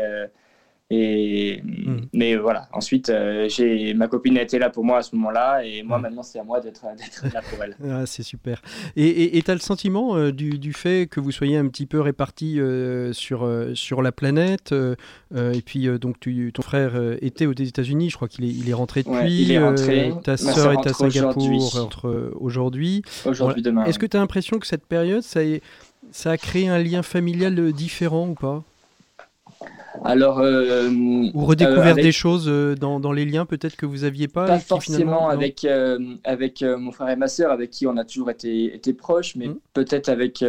et, 0.91 1.63
hmm. 1.63 2.01
Mais 2.13 2.35
voilà, 2.35 2.67
ensuite, 2.71 3.09
euh, 3.09 3.49
j'ai 3.49 3.95
ma 3.95 4.07
copine 4.07 4.37
été 4.37 4.59
là 4.59 4.69
pour 4.69 4.85
moi 4.85 4.99
à 4.99 5.01
ce 5.01 5.15
moment-là, 5.15 5.65
et 5.65 5.81
moi 5.81 5.97
hmm. 5.97 6.01
maintenant 6.03 6.21
c'est 6.21 6.37
à 6.37 6.43
moi 6.43 6.59
d'être 6.59 6.83
là 7.33 7.41
pour 7.49 7.63
elle. 7.63 7.75
ah, 7.91 8.05
c'est 8.05 8.21
super. 8.21 8.61
Et 8.95 9.41
tu 9.43 9.49
as 9.49 9.55
le 9.55 9.59
sentiment 9.59 10.15
euh, 10.15 10.31
du, 10.31 10.59
du, 10.59 10.73
fait 10.73 11.07
que 11.09 11.19
vous 11.19 11.31
soyez 11.31 11.57
un 11.57 11.67
petit 11.69 11.87
peu 11.87 11.99
répartis 12.01 12.59
euh, 12.59 13.13
sur, 13.13 13.49
sur 13.73 14.03
la 14.03 14.11
planète, 14.11 14.75
et 15.35 15.61
puis 15.65 15.87
donc 15.99 16.19
tu, 16.19 16.51
ton 16.53 16.61
frère 16.61 16.93
était 17.21 17.47
aux 17.47 17.53
États-Unis, 17.53 18.11
je 18.11 18.15
crois 18.15 18.27
qu'il 18.27 18.45
est, 18.45 18.49
il 18.49 18.69
est 18.69 18.73
rentré 18.73 19.01
depuis. 19.01 19.41
il 19.41 19.51
est 19.51 19.59
rentré. 19.59 20.13
ta 20.23 20.37
soeur 20.37 20.73
est 20.73 20.87
à 20.87 20.93
Singapour 20.93 21.77
entre 21.77 22.31
aujourd'hui. 22.39 23.01
Aujourd'hui, 23.25 23.63
demain. 23.63 23.85
Est-ce 23.85 23.97
que 23.97 24.05
tu 24.05 24.17
as 24.17 24.19
l'impression 24.19 24.59
que 24.59 24.67
cette 24.67 24.85
période, 24.85 25.23
ça, 25.23 25.41
ça 26.11 26.31
a 26.31 26.37
créé 26.37 26.67
un 26.67 26.79
lien 26.79 27.03
familial 27.03 27.71
différent 27.73 28.29
ou 28.29 28.33
pas? 28.33 28.63
Alors, 30.03 30.39
euh, 30.39 30.89
ou 31.33 31.45
redécouvert 31.45 31.95
des 31.95 32.11
choses 32.11 32.45
euh, 32.47 32.75
dans, 32.75 32.99
dans, 32.99 33.11
les 33.11 33.25
liens 33.25 33.45
peut-être 33.45 33.75
que 33.75 33.85
vous 33.85 34.03
aviez 34.03 34.27
pas. 34.27 34.45
Pas 34.45 34.59
forcément 34.59 35.29
avec 35.29 35.63
euh, 35.63 36.15
avec 36.23 36.61
mon 36.61 36.91
frère 36.91 37.09
et 37.09 37.15
ma 37.15 37.27
sœur, 37.27 37.51
avec 37.51 37.69
qui 37.69 37.87
on 37.87 37.97
a 37.97 38.03
toujours 38.03 38.29
été 38.29 38.75
été 38.75 38.93
proches, 38.93 39.35
mais 39.35 39.47
mmh. 39.47 39.59
peut-être 39.73 40.09
avec 40.09 40.43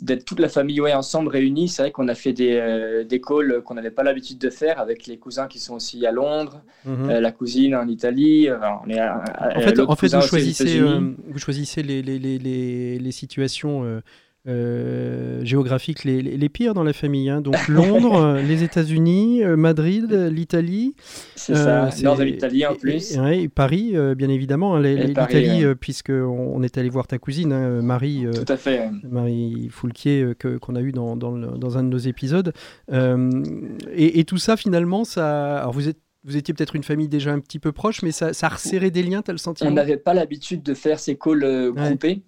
d'être 0.00 0.24
toute 0.24 0.40
la 0.40 0.48
famille 0.48 0.80
ouais, 0.80 0.92
ensemble 0.92 1.28
réunis. 1.28 1.68
C'est 1.68 1.82
vrai 1.82 1.92
qu'on 1.92 2.08
a 2.08 2.14
fait 2.14 2.32
des, 2.32 3.04
des 3.08 3.20
calls 3.20 3.62
qu'on 3.64 3.74
n'avait 3.74 3.90
pas 3.90 4.02
l'habitude 4.02 4.38
de 4.38 4.50
faire 4.50 4.80
avec 4.80 5.06
les 5.06 5.18
cousins 5.18 5.46
qui 5.46 5.58
sont 5.58 5.74
aussi 5.74 6.04
à 6.06 6.10
Londres, 6.10 6.62
mmh. 6.84 7.08
la 7.10 7.32
cousine 7.32 7.74
en 7.76 7.86
Italie. 7.86 8.48
on 8.50 8.88
est 8.90 9.00
en 9.00 9.60
fait, 9.60 9.80
en 9.80 9.96
fait 9.96 10.14
vous, 10.14 10.22
choisissez, 10.22 10.80
vous 10.80 11.38
choisissez 11.38 11.82
les, 11.82 12.02
les, 12.02 12.18
les, 12.18 12.98
les 12.98 13.12
situations 13.12 14.02
euh, 14.46 15.42
géographiques 15.42 16.04
les, 16.04 16.20
les, 16.20 16.48
pires 16.50 16.74
dans 16.74 16.82
la 16.82 16.92
famille. 16.92 17.30
Hein. 17.30 17.40
Donc 17.40 17.66
Londres, 17.66 18.16
euh, 18.16 18.42
les 18.46 18.62
États-Unis, 18.62 19.42
euh, 19.42 19.56
Madrid, 19.56 20.12
l'Italie. 20.30 20.94
C'est 21.34 21.54
ça, 21.54 21.88
nord 22.02 22.16
de 22.16 22.24
l'Italie 22.24 22.66
en 22.66 22.74
plus. 22.74 23.16
Et, 23.16 23.48
Paris, 23.48 23.94
bien 24.16 24.28
évidemment. 24.28 24.76
Hein, 24.76 24.82
L'Italie, 24.82 25.64
puisqu'on 25.80 26.52
on 26.54 26.62
est 26.62 26.76
allé 26.76 26.90
voir 26.90 27.06
ta 27.06 27.18
cousine, 27.18 27.52
hein, 27.52 27.80
Marie. 27.80 28.26
Tout 28.34 28.52
à 28.52 28.56
fait. 28.58 28.90
Marie 29.02 29.68
Foulquier, 29.70 30.32
qu'on 30.60 30.76
a 30.76 30.80
eu 30.80 30.92
dans, 30.92 31.16
dans, 31.16 31.32
dans, 31.32 31.78
un 31.78 31.82
de 31.82 31.88
nos 31.88 31.98
épisodes. 31.98 32.52
Et, 32.92 34.20
et, 34.20 34.24
tout 34.24 34.38
ça, 34.38 34.56
finalement, 34.58 35.04
ça. 35.04 35.58
Alors 35.60 35.72
vous 35.72 35.88
êtes 35.88 36.03
vous 36.24 36.38
étiez 36.38 36.54
peut-être 36.54 36.74
une 36.74 36.82
famille 36.82 37.08
déjà 37.08 37.32
un 37.32 37.38
petit 37.38 37.58
peu 37.58 37.70
proche, 37.70 38.02
mais 38.02 38.10
ça, 38.10 38.32
ça 38.32 38.48
resserré 38.48 38.90
des 38.90 39.02
liens, 39.02 39.20
tu 39.20 39.30
as 39.30 39.34
le 39.34 39.38
sentiment 39.38 39.70
On 39.70 39.74
n'avait 39.74 39.98
pas 39.98 40.14
l'habitude 40.14 40.62
de 40.62 40.72
faire 40.72 40.98
ces 40.98 41.16
calls 41.18 41.44
euh, 41.44 41.70
groupés 41.70 42.22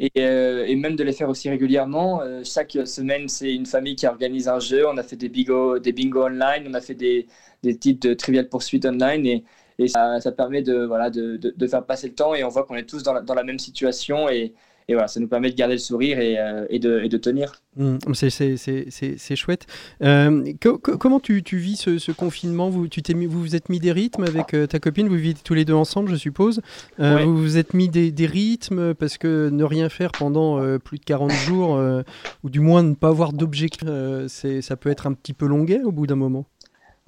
Et, 0.00 0.10
euh, 0.18 0.64
et, 0.66 0.74
même 0.74 0.96
de 0.96 1.04
les 1.04 1.12
faire 1.12 1.28
aussi 1.28 1.48
régulièrement. 1.48 2.20
Euh, 2.20 2.42
chaque 2.44 2.76
semaine, 2.84 3.28
c'est 3.28 3.54
une 3.54 3.66
famille 3.66 3.94
qui 3.94 4.06
organise 4.08 4.48
un 4.48 4.58
jeu. 4.58 4.86
On 4.88 4.96
a 4.96 5.04
fait 5.04 5.14
des 5.14 5.28
bingo, 5.28 5.78
des 5.78 5.92
bingo 5.92 6.24
online, 6.24 6.66
on 6.68 6.74
a 6.74 6.80
fait 6.80 6.94
des, 6.94 7.28
des 7.62 7.76
titres 7.76 8.08
de 8.08 8.14
trivial 8.14 8.48
poursuite 8.48 8.84
online 8.84 9.24
et, 9.24 9.44
et 9.78 9.86
ça, 9.86 10.20
ça, 10.20 10.32
permet 10.32 10.62
de, 10.62 10.84
voilà, 10.84 11.08
de, 11.08 11.36
de, 11.36 11.54
de, 11.56 11.66
faire 11.68 11.86
passer 11.86 12.08
le 12.08 12.14
temps 12.14 12.34
et 12.34 12.42
on 12.42 12.48
voit 12.48 12.64
qu'on 12.64 12.74
est 12.74 12.88
tous 12.88 13.04
dans 13.04 13.12
la, 13.12 13.20
dans 13.20 13.34
la 13.34 13.44
même 13.44 13.60
situation 13.60 14.28
et, 14.28 14.52
et 14.90 14.94
voilà, 14.94 15.06
ça 15.06 15.20
nous 15.20 15.28
permet 15.28 15.50
de 15.50 15.54
garder 15.54 15.74
le 15.74 15.80
sourire 15.80 16.18
et, 16.18 16.38
euh, 16.38 16.64
et, 16.70 16.78
de, 16.78 17.00
et 17.02 17.10
de, 17.10 17.18
tenir. 17.18 17.52
Mmh, 17.76 17.98
c'est 18.14 19.36
chouette. 19.36 19.66
Euh, 20.02 20.52
comment 20.60 21.20
tu, 21.20 21.42
tu, 21.42 21.58
vis 21.58 21.76
ce, 21.76 21.98
ce 21.98 22.10
confinement? 22.10 22.70
Vous, 22.70 22.88
tu 22.88 23.02
mis, 23.14 23.26
vous 23.26 23.38
vous 23.38 23.54
êtes 23.54 23.68
mis 23.68 23.80
des 23.80 23.92
rythmes 23.92 24.24
avec 24.24 24.54
euh, 24.54 24.66
ta 24.66 24.78
copine? 24.78 25.06
Vous 25.08 25.16
vivez 25.16 25.34
tous 25.44 25.52
les 25.52 25.66
deux 25.66 25.74
ensemble, 25.74 26.08
je 26.10 26.16
suppose. 26.16 26.62
Vous 26.98 27.36
vous 27.36 27.58
êtes 27.58 27.74
mis 27.74 27.90
des, 27.90 28.10
des, 28.10 28.26
rythmes 28.26 28.94
parce 28.94 29.18
que 29.18 29.50
ne 29.50 29.64
rien 29.64 29.90
faire 29.90 30.12
pendant 30.12 30.78
plus 30.78 30.98
de 30.98 31.04
40 31.04 31.32
jours, 31.32 31.78
ou 32.42 32.50
du 32.50 32.60
moins 32.60 32.82
ne 32.82 32.94
pas 32.94 33.08
avoir 33.08 33.34
d'objectif, 33.34 33.86
ça 34.28 34.76
peut 34.76 34.88
être 34.88 35.06
un 35.06 35.12
petit 35.12 35.34
peu 35.34 35.46
longuet 35.46 35.82
au 35.82 35.92
bout 35.92 36.06
d'un 36.06 36.16
moment 36.16 36.46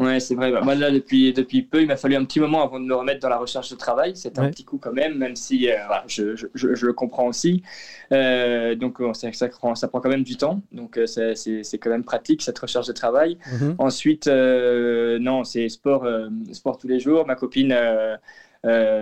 Ouais, 0.00 0.18
c'est 0.18 0.34
vrai. 0.34 0.50
Bah, 0.50 0.62
moi, 0.62 0.74
là, 0.74 0.90
depuis, 0.90 1.32
depuis 1.34 1.60
peu, 1.62 1.82
il 1.82 1.86
m'a 1.86 1.96
fallu 1.96 2.16
un 2.16 2.24
petit 2.24 2.40
moment 2.40 2.64
avant 2.64 2.80
de 2.80 2.86
me 2.86 2.94
remettre 2.94 3.20
dans 3.20 3.28
la 3.28 3.36
recherche 3.36 3.70
de 3.70 3.76
travail. 3.76 4.12
C'est 4.16 4.38
un 4.38 4.48
petit 4.48 4.64
coup 4.64 4.78
quand 4.78 4.94
même, 4.94 5.18
même 5.18 5.36
si 5.36 5.70
euh, 5.70 5.76
je, 6.06 6.34
je, 6.36 6.74
je, 6.74 6.86
le 6.86 6.92
comprends 6.94 7.26
aussi. 7.26 7.62
Euh, 8.10 8.74
donc, 8.74 8.98
ça, 9.12 9.30
ça, 9.32 9.48
prend, 9.48 9.74
ça 9.74 9.88
prend 9.88 10.00
quand 10.00 10.08
même 10.08 10.24
du 10.24 10.36
temps. 10.36 10.62
Donc, 10.72 10.96
euh, 10.96 11.06
c'est 11.06 11.78
quand 11.78 11.90
même 11.90 12.04
pratique, 12.04 12.40
cette 12.40 12.58
recherche 12.58 12.86
de 12.86 12.92
travail. 12.92 13.36
Mhm. 13.52 13.74
Ensuite, 13.76 14.26
non, 14.26 15.44
c'est 15.44 15.68
sport, 15.68 16.08
sport 16.52 16.78
tous 16.78 16.88
les 16.88 16.98
jours. 16.98 17.26
Ma 17.26 17.34
copine 17.34 17.76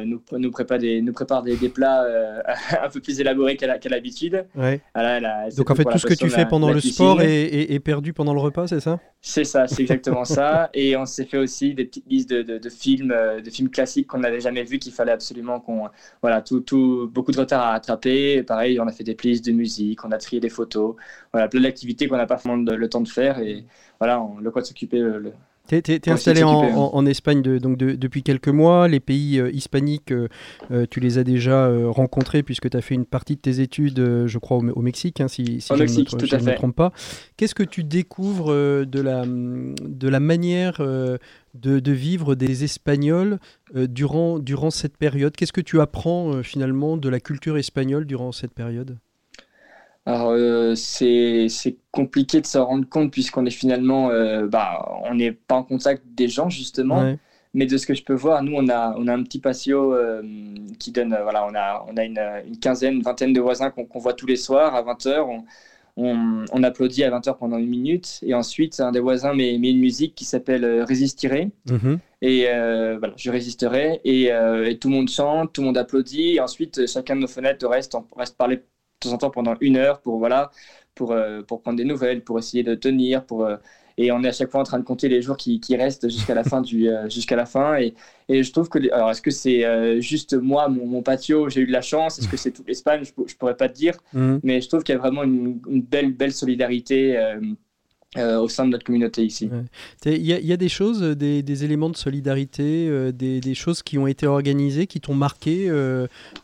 nous, 0.04 0.22
nous 0.32 0.50
prépare 0.50 0.78
des, 0.78 1.02
nous 1.02 1.12
prépare 1.12 1.42
des, 1.42 1.56
des 1.56 1.68
plats 1.68 2.04
euh, 2.04 2.40
un 2.82 2.88
peu 2.88 3.00
plus 3.00 3.18
élaborés 3.20 3.56
qu'à 3.56 3.66
l'habitude. 3.88 4.44
Ouais. 4.54 4.80
Voilà, 4.94 5.16
elle 5.18 5.24
a- 5.24 5.50
c'est 5.50 5.56
Donc 5.56 5.70
en 5.70 5.74
fait, 5.74 5.84
tout 5.84 5.98
ce 5.98 6.06
que 6.06 6.14
tu 6.14 6.30
fais 6.30 6.46
pendant 6.46 6.70
le 6.70 6.80
sport 6.80 7.20
est, 7.22 7.42
est- 7.42 7.72
est 7.72 7.80
perdu 7.80 8.12
pendant 8.12 8.34
le 8.34 8.40
repas, 8.40 8.66
c'est 8.68 8.80
ça? 8.80 9.00
C'est 9.20 9.44
ça, 9.44 9.66
c'est 9.66 9.82
exactement 9.82 10.24
ça. 10.24 10.70
Et 10.74 10.96
on 10.96 11.04
s'est 11.06 11.24
fait 11.24 11.38
aussi 11.38 11.74
des 11.74 11.84
petites 11.86 12.06
listes 12.08 12.30
de, 12.30 12.42
de- 12.42 12.58
de 12.58 12.68
films, 12.70 13.10
euh, 13.10 13.40
de 13.40 13.50
films 13.50 13.68
classiques 13.68 14.06
qu'on 14.06 14.18
n'avait 14.18 14.40
jamais 14.40 14.62
vus, 14.62 14.78
qu'il 14.78 14.92
fallait 14.92 15.12
absolument 15.12 15.58
qu'on, 15.60 15.88
voilà, 16.22 16.40
tout, 16.40 16.60
tout, 16.60 17.10
beaucoup 17.12 17.32
de 17.32 17.38
retard 17.40 17.62
à 17.62 17.70
rattraper. 17.72 18.34
Et 18.34 18.42
pareil, 18.44 18.78
on 18.80 18.86
a 18.86 18.92
fait 18.92 19.04
des 19.04 19.14
playlists 19.16 19.44
de 19.44 19.52
musique, 19.52 20.04
on 20.04 20.12
a 20.12 20.18
trié 20.18 20.40
des 20.40 20.48
photos, 20.50 20.94
voilà, 21.32 21.48
plein 21.48 21.60
d'activités 21.62 22.06
qu'on 22.06 22.16
n'a 22.16 22.26
pas 22.26 22.36
de- 22.36 22.72
le 22.74 22.88
temps 22.88 23.00
de 23.00 23.08
faire. 23.08 23.40
Et 23.40 23.64
voilà, 23.98 24.20
on, 24.20 24.38
le 24.38 24.50
quoi 24.50 24.62
de 24.62 24.66
s'occuper. 24.66 24.98
euh, 25.00 25.18
Le, 25.18 25.32
T'es 25.68 25.82
t'es- 25.82 26.00
t'es 26.00 26.10
installé 26.10 26.42
en, 26.42 26.62
hein. 26.62 26.72
en- 26.74 26.90
en 26.94 27.04
Espagne 27.06 27.42
de- 27.42 27.58
donc 27.58 27.76
de- 27.76 27.92
depuis 27.92 28.22
quelques 28.22 28.48
mois. 28.48 28.88
Les 28.88 29.00
pays 29.00 29.38
euh, 29.38 29.50
hispaniques, 29.52 30.12
euh, 30.12 30.26
euh, 30.70 30.86
tu 30.90 30.98
les 30.98 31.18
as 31.18 31.24
déjà 31.24 31.66
euh, 31.66 31.90
rencontrés 31.90 32.42
puisque 32.42 32.68
tu 32.70 32.76
as 32.76 32.80
fait 32.80 32.94
une 32.94 33.04
partie 33.04 33.36
de 33.36 33.40
tes 33.40 33.60
études, 33.60 34.24
je 34.26 34.38
crois, 34.38 34.56
au, 34.56 34.66
au 34.70 34.80
Mexique, 34.80 35.20
hein, 35.20 35.28
si, 35.28 35.60
si 35.60 35.70
Au 35.72 35.76
je 35.76 35.82
ne 35.82 35.86
Mexique, 35.86 36.12
me, 36.14 36.18
tout 36.18 36.34
à 36.34 36.54
trompe 36.54 36.74
pas. 36.74 36.92
Qu'est-ce 37.36 37.54
que 37.54 37.62
tu 37.62 37.84
découvres 37.84 38.50
de, 38.52 39.00
la, 39.00 39.24
de 39.26 40.08
la 40.08 40.20
manière 40.20 40.78
de, 40.80 41.18
de 41.80 41.92
vivre 41.92 42.34
des 42.34 42.64
Espagnols 42.64 43.38
durant, 43.74 44.38
durant 44.38 44.70
cette 44.70 44.96
période? 44.96 45.36
Qu'est-ce 45.36 45.52
que 45.52 45.60
tu 45.60 45.80
apprends 45.80 46.42
finalement 46.42 46.96
de 46.96 47.08
la 47.10 47.20
culture 47.20 47.58
espagnole 47.58 48.06
durant 48.06 48.32
cette 48.32 48.54
période? 48.54 48.96
Alors, 50.08 50.30
euh, 50.30 50.74
c'est 50.74 51.48
c'est 51.50 51.76
compliqué 51.92 52.40
de 52.40 52.46
s'en 52.46 52.64
rendre 52.64 52.88
compte 52.88 53.10
puisqu'on 53.12 53.44
est 53.44 53.50
finalement, 53.50 54.08
euh, 54.10 54.46
bah, 54.46 55.02
on 55.04 55.14
n'est 55.14 55.32
pas 55.32 55.56
en 55.56 55.62
contact 55.64 56.02
des 56.06 56.28
gens 56.28 56.48
justement. 56.48 57.02
Ouais. 57.02 57.18
Mais 57.52 57.66
de 57.66 57.76
ce 57.76 57.86
que 57.86 57.92
je 57.92 58.02
peux 58.02 58.14
voir, 58.14 58.42
nous, 58.42 58.54
on 58.54 58.68
a, 58.70 58.94
on 58.96 59.06
a 59.06 59.12
un 59.12 59.22
petit 59.22 59.38
patio 59.38 59.92
euh, 59.94 60.22
qui 60.78 60.92
donne, 60.92 61.16
voilà, 61.22 61.46
on 61.46 61.54
a, 61.54 61.84
on 61.88 61.96
a 61.98 62.04
une, 62.04 62.20
une 62.46 62.58
quinzaine, 62.58 62.94
une 62.94 63.02
vingtaine 63.02 63.34
de 63.34 63.40
voisins 63.40 63.70
qu'on 63.70 63.98
voit 63.98 64.14
tous 64.14 64.26
les 64.26 64.36
soirs 64.36 64.74
à 64.74 64.82
20h. 64.82 65.20
On, 65.20 65.44
on, 65.98 66.44
on 66.52 66.62
applaudit 66.62 67.04
à 67.04 67.10
20h 67.10 67.36
pendant 67.36 67.58
une 67.58 67.68
minute. 67.68 68.20
Et 68.22 68.32
ensuite, 68.32 68.80
un 68.80 68.92
des 68.92 69.00
voisins 69.00 69.34
met, 69.34 69.58
met 69.58 69.70
une 69.70 69.80
musique 69.80 70.14
qui 70.14 70.24
s'appelle 70.24 70.82
Résistirai. 70.84 71.50
Mhm. 71.68 71.98
Et 72.22 72.46
euh, 72.48 72.96
voilà, 72.98 73.14
je 73.16 73.30
résisterai. 73.30 74.00
Et, 74.04 74.32
euh, 74.32 74.68
et 74.70 74.78
tout 74.78 74.88
le 74.88 74.94
monde 74.94 75.10
chante, 75.10 75.52
tout 75.52 75.60
le 75.60 75.66
monde 75.66 75.78
applaudit. 75.78 76.36
Et 76.36 76.40
ensuite, 76.40 76.86
chacun 76.86 77.16
de 77.16 77.20
nos 77.20 77.28
fenêtres 77.28 77.66
reste, 77.66 77.94
on 77.94 78.06
reste 78.16 78.36
parler 78.38 78.62
temps 79.00 79.12
en 79.12 79.18
temps 79.18 79.30
pendant 79.30 79.54
une 79.60 79.76
heure 79.76 80.00
pour, 80.00 80.18
voilà, 80.18 80.50
pour, 80.94 81.12
euh, 81.12 81.42
pour 81.42 81.62
prendre 81.62 81.76
des 81.78 81.84
nouvelles, 81.84 82.22
pour 82.24 82.38
essayer 82.38 82.62
de 82.62 82.74
tenir. 82.74 83.24
Pour, 83.26 83.44
euh, 83.44 83.56
et 83.96 84.12
on 84.12 84.22
est 84.22 84.28
à 84.28 84.32
chaque 84.32 84.50
fois 84.50 84.60
en 84.60 84.64
train 84.64 84.78
de 84.78 84.84
compter 84.84 85.08
les 85.08 85.22
jours 85.22 85.36
qui, 85.36 85.60
qui 85.60 85.76
restent 85.76 86.08
jusqu'à 86.08 86.34
la 86.34 86.44
fin. 86.44 86.60
Du, 86.62 86.88
euh, 86.88 87.08
jusqu'à 87.10 87.36
la 87.36 87.46
fin. 87.46 87.76
Et, 87.78 87.94
et 88.28 88.42
je 88.42 88.52
trouve 88.52 88.68
que. 88.68 88.78
Alors, 88.92 89.10
est-ce 89.10 89.22
que 89.22 89.30
c'est 89.30 89.64
euh, 89.64 90.00
juste 90.00 90.34
moi, 90.34 90.68
mon, 90.68 90.86
mon 90.86 91.02
patio, 91.02 91.48
j'ai 91.48 91.62
eu 91.62 91.66
de 91.66 91.72
la 91.72 91.82
chance? 91.82 92.18
Est-ce 92.18 92.28
que 92.28 92.36
c'est 92.36 92.52
toute 92.52 92.68
l'Espagne? 92.68 93.02
Je 93.04 93.12
ne 93.20 93.26
pourrais 93.38 93.56
pas 93.56 93.68
te 93.68 93.74
dire. 93.74 93.94
Mhm. 94.12 94.40
Mais 94.42 94.60
je 94.60 94.68
trouve 94.68 94.82
qu'il 94.84 94.94
y 94.94 94.96
a 94.98 95.00
vraiment 95.00 95.24
une, 95.24 95.60
une 95.68 95.82
belle, 95.82 96.12
belle 96.12 96.32
solidarité 96.32 97.16
euh, 97.18 97.40
euh, 98.16 98.38
au 98.38 98.48
sein 98.48 98.64
de 98.64 98.70
notre 98.70 98.86
communauté 98.86 99.22
ici. 99.22 99.50
Il 100.06 100.16
y, 100.16 100.52
a- 100.52 100.56
des 100.56 100.68
choses, 100.70 101.02
euh, 101.02 101.14
des, 101.14 101.64
éléments 101.64 101.90
de 101.90 101.96
solidarité, 101.96 102.88
euh, 102.88 103.12
des, 103.12 103.54
choses 103.54 103.82
qui 103.82 103.98
ont 103.98 104.06
été 104.06 104.26
organisées, 104.26 104.86
qui 104.86 104.98
t'ont 104.98 105.14
marqué, 105.14 105.70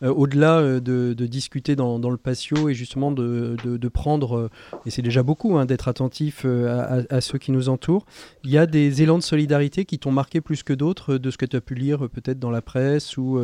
au-delà 0.03 0.79
de, 0.79 1.13
discuter 1.25 1.75
dans, 1.75 1.97
le 1.97 2.17
patio 2.17 2.69
et 2.69 2.75
justement 2.75 3.11
de, 3.11 3.87
prendre, 3.87 4.51
et 4.85 4.91
c'est 4.91 5.01
déjà 5.01 5.23
beaucoup, 5.23 5.57
hein, 5.57 5.65
d'être 5.65 5.87
attentif 5.87 6.45
à, 6.45 7.21
ceux 7.21 7.39
qui 7.39 7.51
nous 7.51 7.67
entourent. 7.67 8.05
Il 8.43 8.51
y 8.51 8.59
a 8.59 8.67
des 8.67 9.01
élans 9.01 9.17
de 9.17 9.23
solidarité 9.23 9.85
qui 9.85 9.97
t'ont 9.97 10.11
marqué 10.11 10.41
plus 10.41 10.61
que 10.61 10.73
d'autres, 10.73 11.17
de 11.17 11.31
ce 11.31 11.37
que 11.37 11.47
tu 11.47 11.55
as 11.55 11.61
pu 11.61 11.73
lire 11.73 12.09
peut-être 12.09 12.37
dans 12.37 12.51
la 12.51 12.61
presse 12.61 13.17
ou, 13.17 13.39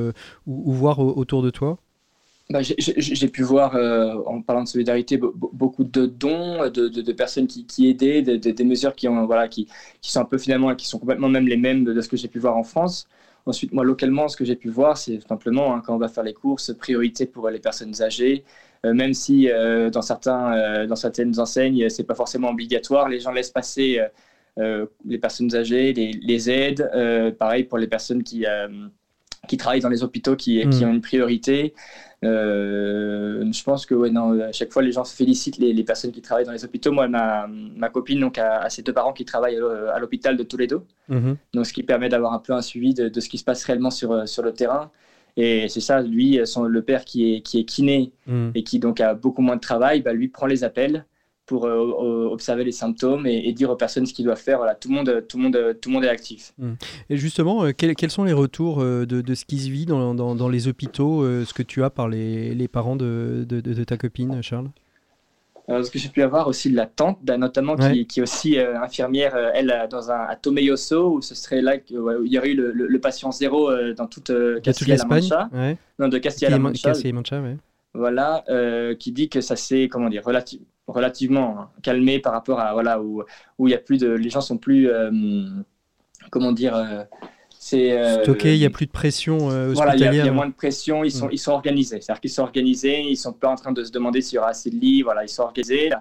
voir 0.45 0.99
au- 0.99 1.17
autour 1.17 1.41
de 1.41 1.49
toi? 1.49 1.79
Bah, 2.51 2.61
j'ai- 2.63 3.27
pu 3.29 3.43
voir, 3.43 3.75
euh, 3.75 4.15
en 4.25 4.41
parlant 4.41 4.63
de 4.63 4.67
solidarité, 4.67 5.17
be- 5.17 5.31
be- 5.33 5.49
beaucoup 5.53 5.85
de 5.85 6.05
dons, 6.05 6.69
de, 6.69 7.11
personnes 7.13 7.47
qui, 7.47 7.87
aidaient, 7.87 8.21
de- 8.21 8.35
de- 8.35 8.51
des 8.51 8.63
mesures 8.65 8.93
qui, 8.93 9.07
ont, 9.07 9.25
voilà, 9.25 9.47
qui, 9.47 9.67
qui 10.01 10.11
sont 10.11 10.19
un 10.19 10.25
peu 10.25 10.37
finalement, 10.37 10.75
qui 10.75 10.85
sont 10.87 10.99
complètement 10.99 11.29
même 11.29 11.47
les 11.47 11.55
mêmes 11.55 11.85
de, 11.85 12.01
ce 12.01 12.09
que 12.09 12.17
j'ai 12.17 12.27
pu 12.27 12.39
voir 12.39 12.57
en 12.57 12.63
France. 12.63 13.07
Ensuite, 13.45 13.71
moi, 13.71 13.85
localement, 13.85 14.27
ce 14.27 14.35
que 14.35 14.43
j'ai 14.43 14.57
pu 14.57 14.69
voir, 14.69 14.97
c'est 14.97 15.21
simplement, 15.27 15.73
hein, 15.73 15.81
quand 15.85 15.95
on 15.95 15.97
va 15.97 16.09
faire 16.09 16.23
les 16.23 16.33
courses, 16.33 16.73
priorité 16.77 17.25
pour 17.25 17.49
les 17.49 17.59
personnes 17.59 18.01
âgées. 18.01 18.43
Euh, 18.85 18.93
même 18.93 19.13
si 19.13 19.49
euh, 19.49 19.89
dans, 19.89 20.01
certains, 20.01 20.85
dans 20.87 20.95
certaines 20.97 21.39
enseignes, 21.39 21.87
c'est 21.89 22.03
pas 22.03 22.15
forcément 22.15 22.49
obligatoire, 22.49 23.07
les 23.07 23.19
gens 23.21 23.31
laissent 23.31 23.51
passer 23.51 23.99
les 25.05 25.17
personnes 25.19 25.55
âgées, 25.55 25.93
les, 25.93 26.11
les 26.13 26.49
aides. 26.49 26.89
Pareil 27.39 27.63
pour 27.63 27.77
les 27.77 27.87
personnes 27.87 28.23
qui, 28.23 28.45
qui 29.51 29.57
travaillent 29.57 29.81
dans 29.87 29.95
les 29.97 30.03
hôpitaux, 30.03 30.35
qui, 30.43 30.53
qui 30.73 30.81
Mm. 30.83 30.87
ont 30.87 30.93
une 30.97 31.01
priorité. 31.11 31.73
Euh, 32.23 33.43
je 33.51 33.63
pense 33.63 33.85
que 33.85 33.95
ouais, 34.01 34.09
non, 34.09 34.39
à 34.39 34.51
chaque 34.51 34.71
fois, 34.71 34.81
les 34.81 34.91
gens 34.91 35.03
félicitent 35.03 35.57
les, 35.57 35.73
les 35.73 35.83
personnes 35.83 36.11
qui 36.11 36.21
travaillent 36.21 36.45
dans 36.45 36.51
les 36.59 36.63
hôpitaux. 36.63 36.91
Moi, 36.91 37.07
ma, 37.07 37.47
ma 37.83 37.89
copine 37.89 38.19
donc, 38.19 38.37
a, 38.37 38.59
a 38.67 38.69
ses 38.69 38.81
deux 38.81 38.93
parents 38.93 39.13
qui 39.19 39.25
travaillent 39.25 39.57
euh, 39.59 39.93
à 39.95 39.99
l'hôpital 39.99 40.37
de 40.37 40.43
Toledo, 40.43 40.85
Mhm. 41.09 41.35
donc, 41.53 41.65
ce 41.65 41.73
qui 41.73 41.83
permet 41.83 42.07
d'avoir 42.13 42.31
un 42.33 42.39
peu 42.39 42.53
un 42.53 42.61
suivi 42.61 42.93
de, 42.93 43.09
de 43.09 43.19
ce 43.19 43.27
qui 43.27 43.37
se 43.37 43.43
passe 43.43 43.63
réellement 43.65 43.91
sur, 43.91 44.11
euh, 44.13 44.25
sur 44.25 44.43
le 44.43 44.53
terrain. 44.53 44.89
Et 45.37 45.67
c'est 45.69 45.79
ça, 45.89 46.01
lui, 46.01 46.39
son, 46.45 46.63
le 46.63 46.81
père 46.89 47.03
qui 47.05 47.19
est, 47.35 47.41
qui 47.41 47.59
est 47.59 47.65
kiné 47.65 48.11
Mhm. 48.27 48.51
et 48.55 48.63
qui 48.63 48.79
donc 48.79 48.99
a 49.01 49.13
beaucoup 49.13 49.41
moins 49.41 49.55
de 49.61 49.61
travail, 49.71 50.01
bah, 50.01 50.13
lui 50.13 50.27
prend 50.27 50.47
les 50.47 50.63
appels 50.63 51.05
pour 51.51 51.65
euh, 51.65 52.29
observer 52.31 52.63
les 52.63 52.71
symptômes 52.71 53.27
et, 53.27 53.39
et 53.45 53.51
dire 53.51 53.69
aux 53.69 53.75
personnes 53.75 54.05
ce 54.05 54.13
qu'ils 54.13 54.23
doivent 54.23 54.39
faire. 54.39 54.57
Voilà, 54.59 54.73
tout 54.73 54.87
le 54.87 54.95
monde, 54.95 55.25
tout 55.27 55.35
le 55.37 55.43
monde, 55.43 55.77
tout 55.81 55.89
le 55.89 55.93
monde 55.95 56.05
est 56.05 56.09
actif. 56.09 56.53
Et 57.09 57.17
justement, 57.17 57.65
euh, 57.65 57.71
quels, 57.77 57.93
quels 57.95 58.09
sont 58.09 58.23
les 58.23 58.31
retours 58.31 58.79
euh, 58.81 59.05
de, 59.05 59.19
de 59.19 59.35
ce 59.35 59.43
qui 59.43 59.59
se 59.59 59.69
vit 59.69 59.85
dans, 59.85 60.15
dans- 60.15 60.33
dans 60.33 60.47
les 60.47 60.69
hôpitaux, 60.69 61.23
euh, 61.23 61.43
ce 61.43 61.53
que 61.53 61.61
tu 61.61 61.83
as 61.83 61.89
par 61.89 62.07
les, 62.07 62.55
les 62.55 62.69
parents 62.69 62.95
de, 62.95 63.45
de- 63.45 63.59
de- 63.59 63.73
de 63.73 63.83
ta 63.83 63.97
copine, 63.97 64.41
Charles? 64.41 64.69
Ce 65.67 65.89
que 65.91 65.99
j'ai 65.99 66.07
pu 66.09 66.21
avoir 66.21 66.47
aussi 66.47 66.69
de 66.71 66.75
la 66.77 66.85
tante, 66.85 67.19
bah, 67.23 67.37
notamment 67.37 67.75
qui, 67.75 67.83
Ouais. 67.83 68.05
qui 68.05 68.19
est 68.19 68.23
aussi 68.23 68.57
infirmière, 68.59 69.35
elle, 69.53 69.87
dans 69.89 70.09
un, 70.11 70.21
à 70.21 70.35
Tomelloso, 70.37 71.15
où 71.15 71.21
ce 71.21 71.35
serait 71.35 71.61
là 71.61 71.77
que, 71.77 71.93
ouais, 71.95 72.15
où 72.15 72.23
il 72.25 72.31
y 72.31 72.37
aurait 72.37 72.51
eu 72.51 72.55
le, 72.55 72.71
le- 72.71 72.87
le 72.87 72.99
patient 72.99 73.31
zéro 73.31 73.69
dans 73.97 74.07
toute 74.07 74.31
Castilla-La 74.63 75.05
Mancha. 75.05 75.49
ouais. 75.53 75.77
Non, 75.99 76.07
de 76.07 76.17
Castilla-La 76.17 76.57
Castilla- 76.57 76.59
Mancha. 76.59 76.89
Castilla-La 76.89 77.15
Mancha. 77.41 77.57
Voilà, 77.93 78.43
qui 78.99 79.11
dit 79.11 79.27
que 79.29 79.41
ça 79.41 79.55
s'est, 79.57 79.87
comment 79.89 80.09
dire, 80.09 80.23
relati- 80.23 80.61
relativement 80.87 81.59
hein, 81.59 81.69
calmé 81.83 82.19
par 82.19 82.33
rapport 82.33 82.59
à, 82.59 82.73
voilà, 82.73 83.01
où, 83.01 83.23
où 83.57 83.67
il 83.67 83.71
y 83.71 83.75
a 83.75 83.77
plus 83.77 83.97
de, 83.97 84.09
les 84.09 84.29
gens 84.29 84.41
sont 84.41 84.57
plus, 84.57 84.89
euh, 84.89 85.09
comment 86.31 86.51
dire, 86.51 86.75
euh, 86.75 87.03
c'est... 87.57 87.91
euh, 87.97 88.23
Stocké, 88.23 88.55
il 88.55 88.59
n'y 88.59 88.65
a 88.65 88.69
plus 88.69 88.87
de 88.87 88.91
pression 88.91 89.51
euh, 89.51 89.71
voilà, 89.73 89.95
il 89.95 90.01
y, 90.01 90.03
a- 90.03 90.07
il 90.07 90.15
y 90.15 90.19
hospitalière. 90.19 90.33
a 90.33 90.35
moins 90.35 90.47
de 90.47 90.53
pression, 90.53 91.03
ils 91.03 91.11
sont, 91.11 91.27
Mm. 91.27 91.31
ils 91.33 91.37
sont 91.39 91.51
organisés. 91.51 92.01
C'est-à-dire 92.01 92.21
qu'ils 92.21 92.31
sont 92.31 92.43
organisés, 92.43 93.01
ils 93.01 93.15
sont 93.17 93.33
pas 93.33 93.49
en 93.49 93.55
train 93.55 93.71
de 93.71 93.83
se 93.83 93.91
demander 93.91 94.21
s'il 94.21 94.35
y 94.35 94.39
aura 94.39 94.49
assez 94.49 94.69
de 94.69 94.75
lits, 94.75 95.01
voilà, 95.03 95.23
ils 95.23 95.29
sont 95.29 95.43
organisés. 95.43 95.87
Il 95.89 95.95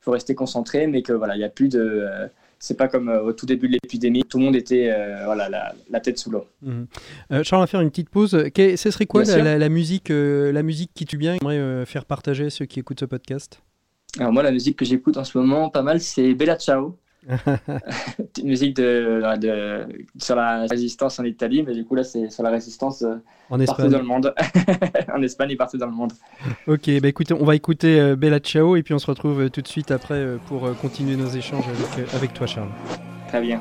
faut 0.00 0.12
rester 0.12 0.34
concentré, 0.34 0.86
mais 0.86 1.02
que 1.02 1.12
voilà, 1.12 1.34
il 1.36 1.40
y 1.40 1.44
a 1.44 1.48
plus 1.48 1.68
de. 1.68 2.06
c'est 2.60 2.76
pas 2.76 2.86
comme 2.88 3.08
au 3.08 3.32
tout 3.32 3.44
début 3.46 3.66
de 3.66 3.72
l'épidémie, 3.72 4.22
tout 4.22 4.38
le 4.38 4.44
monde 4.44 4.54
était 4.56 4.88
euh, 4.90 5.24
voilà, 5.24 5.48
la, 5.48 5.74
la 5.90 6.00
tête 6.00 6.18
sous 6.18 6.30
l'eau. 6.30 6.46
Euh, 6.64 7.42
Charles, 7.42 7.60
on 7.60 7.64
va 7.64 7.66
faire 7.66 7.80
une 7.80 7.90
petite 7.90 8.08
pause. 8.10 8.44
Que- 8.54 8.76
ce 8.76 8.90
serait 8.92 9.06
quoi 9.06 9.22
la, 9.24 9.34
sûr. 9.34 9.42
la- 9.44 9.58
la 9.58 9.68
musique, 9.68 10.10
euh, 10.12 10.52
la 10.52 10.62
musique 10.62 10.92
qui 10.94 11.06
tue 11.06 11.16
bien? 11.16 11.34
Et 11.34 11.38
aimerais 11.42 11.58
euh, 11.58 11.84
faire 11.86 12.04
partager 12.04 12.46
à 12.46 12.50
ceux 12.50 12.66
qui 12.66 12.78
écoutent 12.78 13.00
ce 13.00 13.04
podcast 13.04 13.62
Alors 14.18 14.32
moi, 14.32 14.42
la 14.42 14.50
musique 14.52 14.76
que 14.76 14.84
j'écoute 14.84 15.16
en 15.16 15.24
ce 15.24 15.36
moment 15.36 15.68
pas 15.70 15.82
mal, 15.82 16.00
c'est 16.00 16.34
Bella 16.34 16.56
Ciao. 16.56 16.96
Petite 18.16 18.44
musique 18.44 18.76
de, 18.76 19.20
de, 19.36 19.86
sur 20.16 20.36
la 20.36 20.66
résistance 20.66 21.18
en 21.18 21.24
Italie, 21.24 21.64
mais 21.66 21.74
du 21.74 21.84
coup 21.84 21.96
là, 21.96 22.04
c'est 22.04 22.30
sur 22.30 22.44
la 22.44 22.50
résistance 22.50 23.02
euh, 23.02 23.16
En 23.50 23.58
partout 23.64 23.88
dans 23.88 23.98
le 23.98 24.04
monde. 24.04 24.32
en 25.12 25.22
Espagne 25.22 25.50
et 25.50 25.56
partout 25.56 25.76
dans 25.76 25.86
le 25.86 25.92
monde. 25.92 26.12
Ok, 26.68 26.88
bah 27.00 27.08
écoutez, 27.08 27.34
on 27.34 27.44
va 27.44 27.56
écouter 27.56 27.98
euh, 27.98 28.16
Bella 28.16 28.38
Ciao 28.38 28.76
et 28.76 28.82
puis 28.82 28.94
on 28.94 28.98
se 28.98 29.06
retrouve 29.06 29.40
euh, 29.40 29.48
tout 29.48 29.60
de 29.60 29.68
suite 29.68 29.90
après 29.90 30.24
pour 30.46 30.70
continuer 30.76 31.16
nos 31.16 31.28
échanges 31.28 31.64
avec, 31.68 32.14
avec 32.14 32.32
toi, 32.32 32.46
Charles. 32.46 32.70
Très 33.28 33.40
bien. 33.40 33.60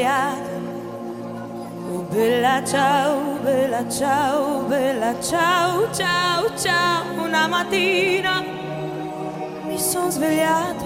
Svegliata. 0.00 0.58
Oh 1.92 2.06
bella 2.10 2.62
ciao, 2.64 3.38
bella 3.42 3.88
ciao, 3.88 4.62
bella 4.62 5.20
ciao, 5.20 5.92
ciao, 5.92 6.56
ciao. 6.56 7.22
Una 7.22 7.46
mattina 7.46 8.42
mi 9.64 9.78
son 9.78 10.10
svegliata 10.10 10.84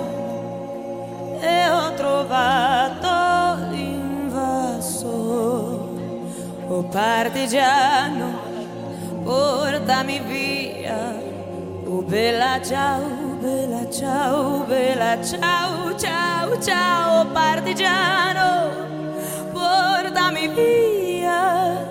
e 1.40 1.70
ho 1.70 1.94
trovato 1.94 3.68
l'invaso. 3.70 5.08
Oh 6.68 6.82
partigiano, 6.84 8.32
portami 9.22 10.18
via. 10.20 11.22
bella 12.06 12.60
ciao, 12.62 13.02
bella 13.40 13.90
ciao, 13.90 14.64
bella 14.68 15.22
ciao, 15.22 15.96
ciao, 15.96 16.60
ciao, 16.60 17.26
partigiano, 17.32 19.03
portami 20.14 20.46
via, 20.46 21.86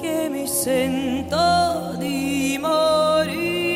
che 0.00 0.28
mi 0.30 0.46
sento 0.46 1.94
di 1.96 2.56
morire, 2.60 3.74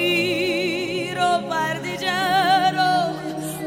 oh 1.21 1.43
partigiano, 1.49 3.13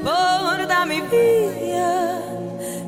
portami 0.01 1.01
via, 1.09 2.21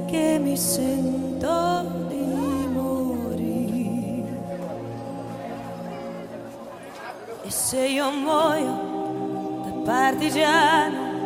che 0.05 0.39
mi 0.39 0.55
sento 0.55 2.05
di 2.07 2.67
morire. 2.72 4.39
E 7.43 7.51
se 7.51 7.88
io 7.88 8.10
muoio 8.10 9.65
da 9.65 9.72
partigiano, 9.84 11.16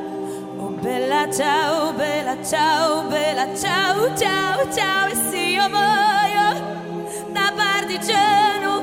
bella 0.81 1.29
ciao, 1.31 1.93
bella 1.93 2.43
ciao, 2.43 3.03
bella 3.03 3.55
ciao, 3.55 4.15
ciao, 4.17 4.67
ciao, 4.73 5.07
e 5.09 5.15
se 5.29 5.37
io 5.37 5.69
muoio 5.69 7.29
da 7.31 7.53
partigiano, 7.55 8.81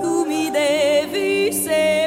tu 0.00 0.24
mi 0.26 0.50
devi 0.50 1.52
seppellire, 1.52 2.05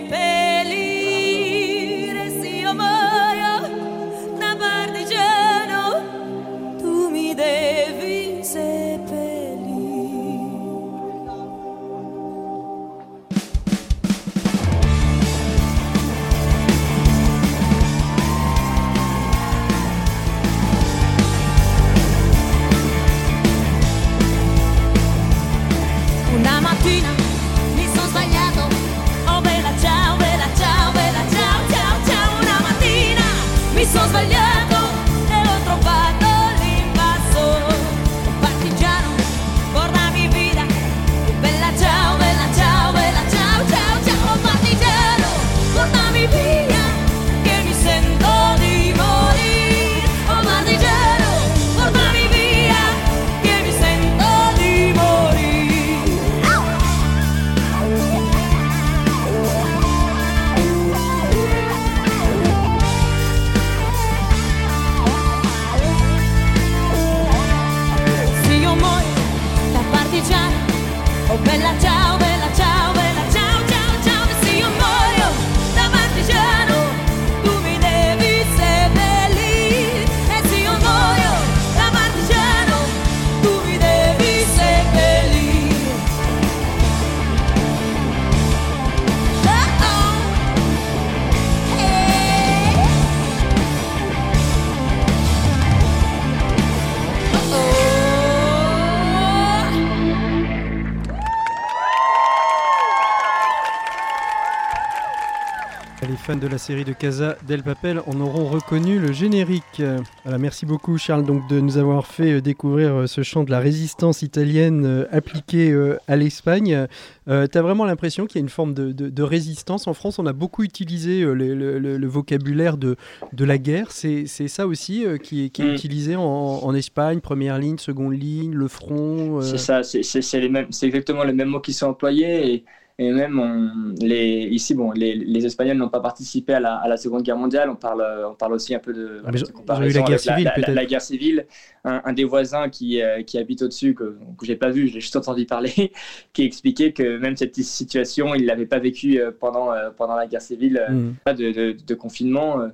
fans 106.29 106.35
de 106.35 106.47
la 106.47 106.59
série 106.59 106.83
de 106.83 106.93
Casa 106.93 107.37
del 107.47 107.63
Papel 107.63 108.01
en 108.05 108.19
auront 108.21 108.45
reconnu 108.45 108.99
le 108.99 109.11
générique. 109.11 109.81
Voilà, 110.23 110.37
merci 110.37 110.67
beaucoup 110.67 110.95
Charles 110.99 111.25
donc 111.25 111.49
de 111.49 111.59
nous 111.59 111.77
avoir 111.79 112.05
fait 112.05 112.33
euh, 112.33 112.39
découvrir 112.41 112.93
euh, 112.93 113.07
ce 113.07 113.23
chant 113.23 113.43
de 113.43 113.49
la 113.49 113.57
résistance 113.59 114.21
italienne 114.21 114.85
euh, 114.85 115.05
appliqué 115.11 115.71
euh, 115.71 115.97
à 116.07 116.15
l'Espagne. 116.15 116.85
Euh, 117.27 117.47
tu 117.51 117.57
as 117.57 117.61
vraiment 117.63 117.83
l'impression 117.85 118.27
qu'il 118.27 118.35
y 118.35 118.41
a 118.41 118.43
une 118.43 118.49
forme 118.49 118.75
de, 118.75 118.91
de- 118.91 119.09
de 119.09 119.23
résistance. 119.23 119.87
En 119.87 119.95
France, 119.95 120.19
on 120.19 120.27
a 120.27 120.33
beaucoup 120.33 120.61
utilisé 120.61 121.21
le, 121.21 121.33
le- 121.33 121.79
le- 121.79 121.97
le 121.97 122.07
vocabulaire 122.07 122.77
de, 122.77 122.95
de 123.33 123.45
la 123.45 123.57
guerre. 123.57 123.91
C'est 123.91 124.27
ça 124.27 124.67
aussi 124.67 125.05
qui 125.23 125.45
est, 125.45 125.49
qui 125.49 125.63
est 125.63 125.65
Mm. 125.71 125.73
utilisé 125.73 126.15
en, 126.15 126.21
en 126.21 126.75
Espagne, 126.75 127.21
première 127.21 127.57
ligne, 127.57 127.79
seconde 127.79 128.13
ligne, 128.13 128.53
le 128.53 128.67
front. 128.67 129.39
euh, 129.39 129.41
C'est 129.41 129.57
ça, 129.57 129.81
c'est- 129.81 130.85
exactement 130.85 131.23
les 131.23 131.33
mêmes 131.33 131.49
mots 131.49 131.59
qui 131.59 131.73
sont 131.73 131.87
employés 131.87 132.53
et, 132.53 132.63
et 133.01 133.11
même 133.11 133.39
on- 133.39 133.93
les, 134.05 134.47
ici, 134.51 134.75
bon, 134.75 134.91
les, 134.91 135.15
les 135.15 135.45
Espagnols 135.45 135.77
n'ont 135.77 135.89
pas 135.89 136.01
participé 136.01 136.53
à 136.53 136.59
la, 136.59 136.75
à 136.75 136.87
la 136.87 136.97
Seconde 136.97 137.23
Guerre 137.23 137.37
mondiale. 137.37 137.69
On 137.69 137.75
parle, 137.75 138.03
on 138.29 138.35
parle 138.35 138.53
aussi 138.53 138.75
un 138.75 138.79
peu 138.79 138.93
de, 138.93 139.21
Ah, 139.25 139.31
de 139.31 139.51
comparaison 139.51 140.01
la 140.01 140.05
guerre 140.05 140.07
avec 140.07 140.19
civile, 140.19 140.51
la, 140.75 140.85
guerre 140.85 141.01
civile. 141.01 141.47
Un, 141.85 142.01
un 142.03 142.13
des 142.13 142.25
voisins 142.25 142.69
qui, 142.69 143.01
euh, 143.01 143.23
qui 143.23 143.37
habite 143.37 143.61
au-dessus, 143.61 143.95
que, 143.95 144.17
que 144.37 144.45
j'ai 144.45 144.57
pas 144.57 144.69
vu, 144.69 144.87
j'ai 144.89 144.99
juste 144.99 145.15
entendu 145.15 145.45
parler, 145.45 145.93
qui 146.33 146.43
expliquait 146.43 146.91
que 146.91 147.17
même 147.17 147.37
cette 147.37 147.55
situation, 147.55 148.35
il 148.35 148.45
l'avait 148.45 148.65
pas 148.65 148.79
vécu 148.79 149.19
euh, 149.19 149.31
pendant, 149.31 149.71
euh, 149.71 149.91
pendant 149.91 150.15
la 150.15 150.27
guerre 150.27 150.41
civile. 150.41 150.85
mm. 150.89 151.13
pas 151.23 151.33
de, 151.33 151.51
de- 151.51 151.71
de 151.85 151.95
confinement. 151.95 152.69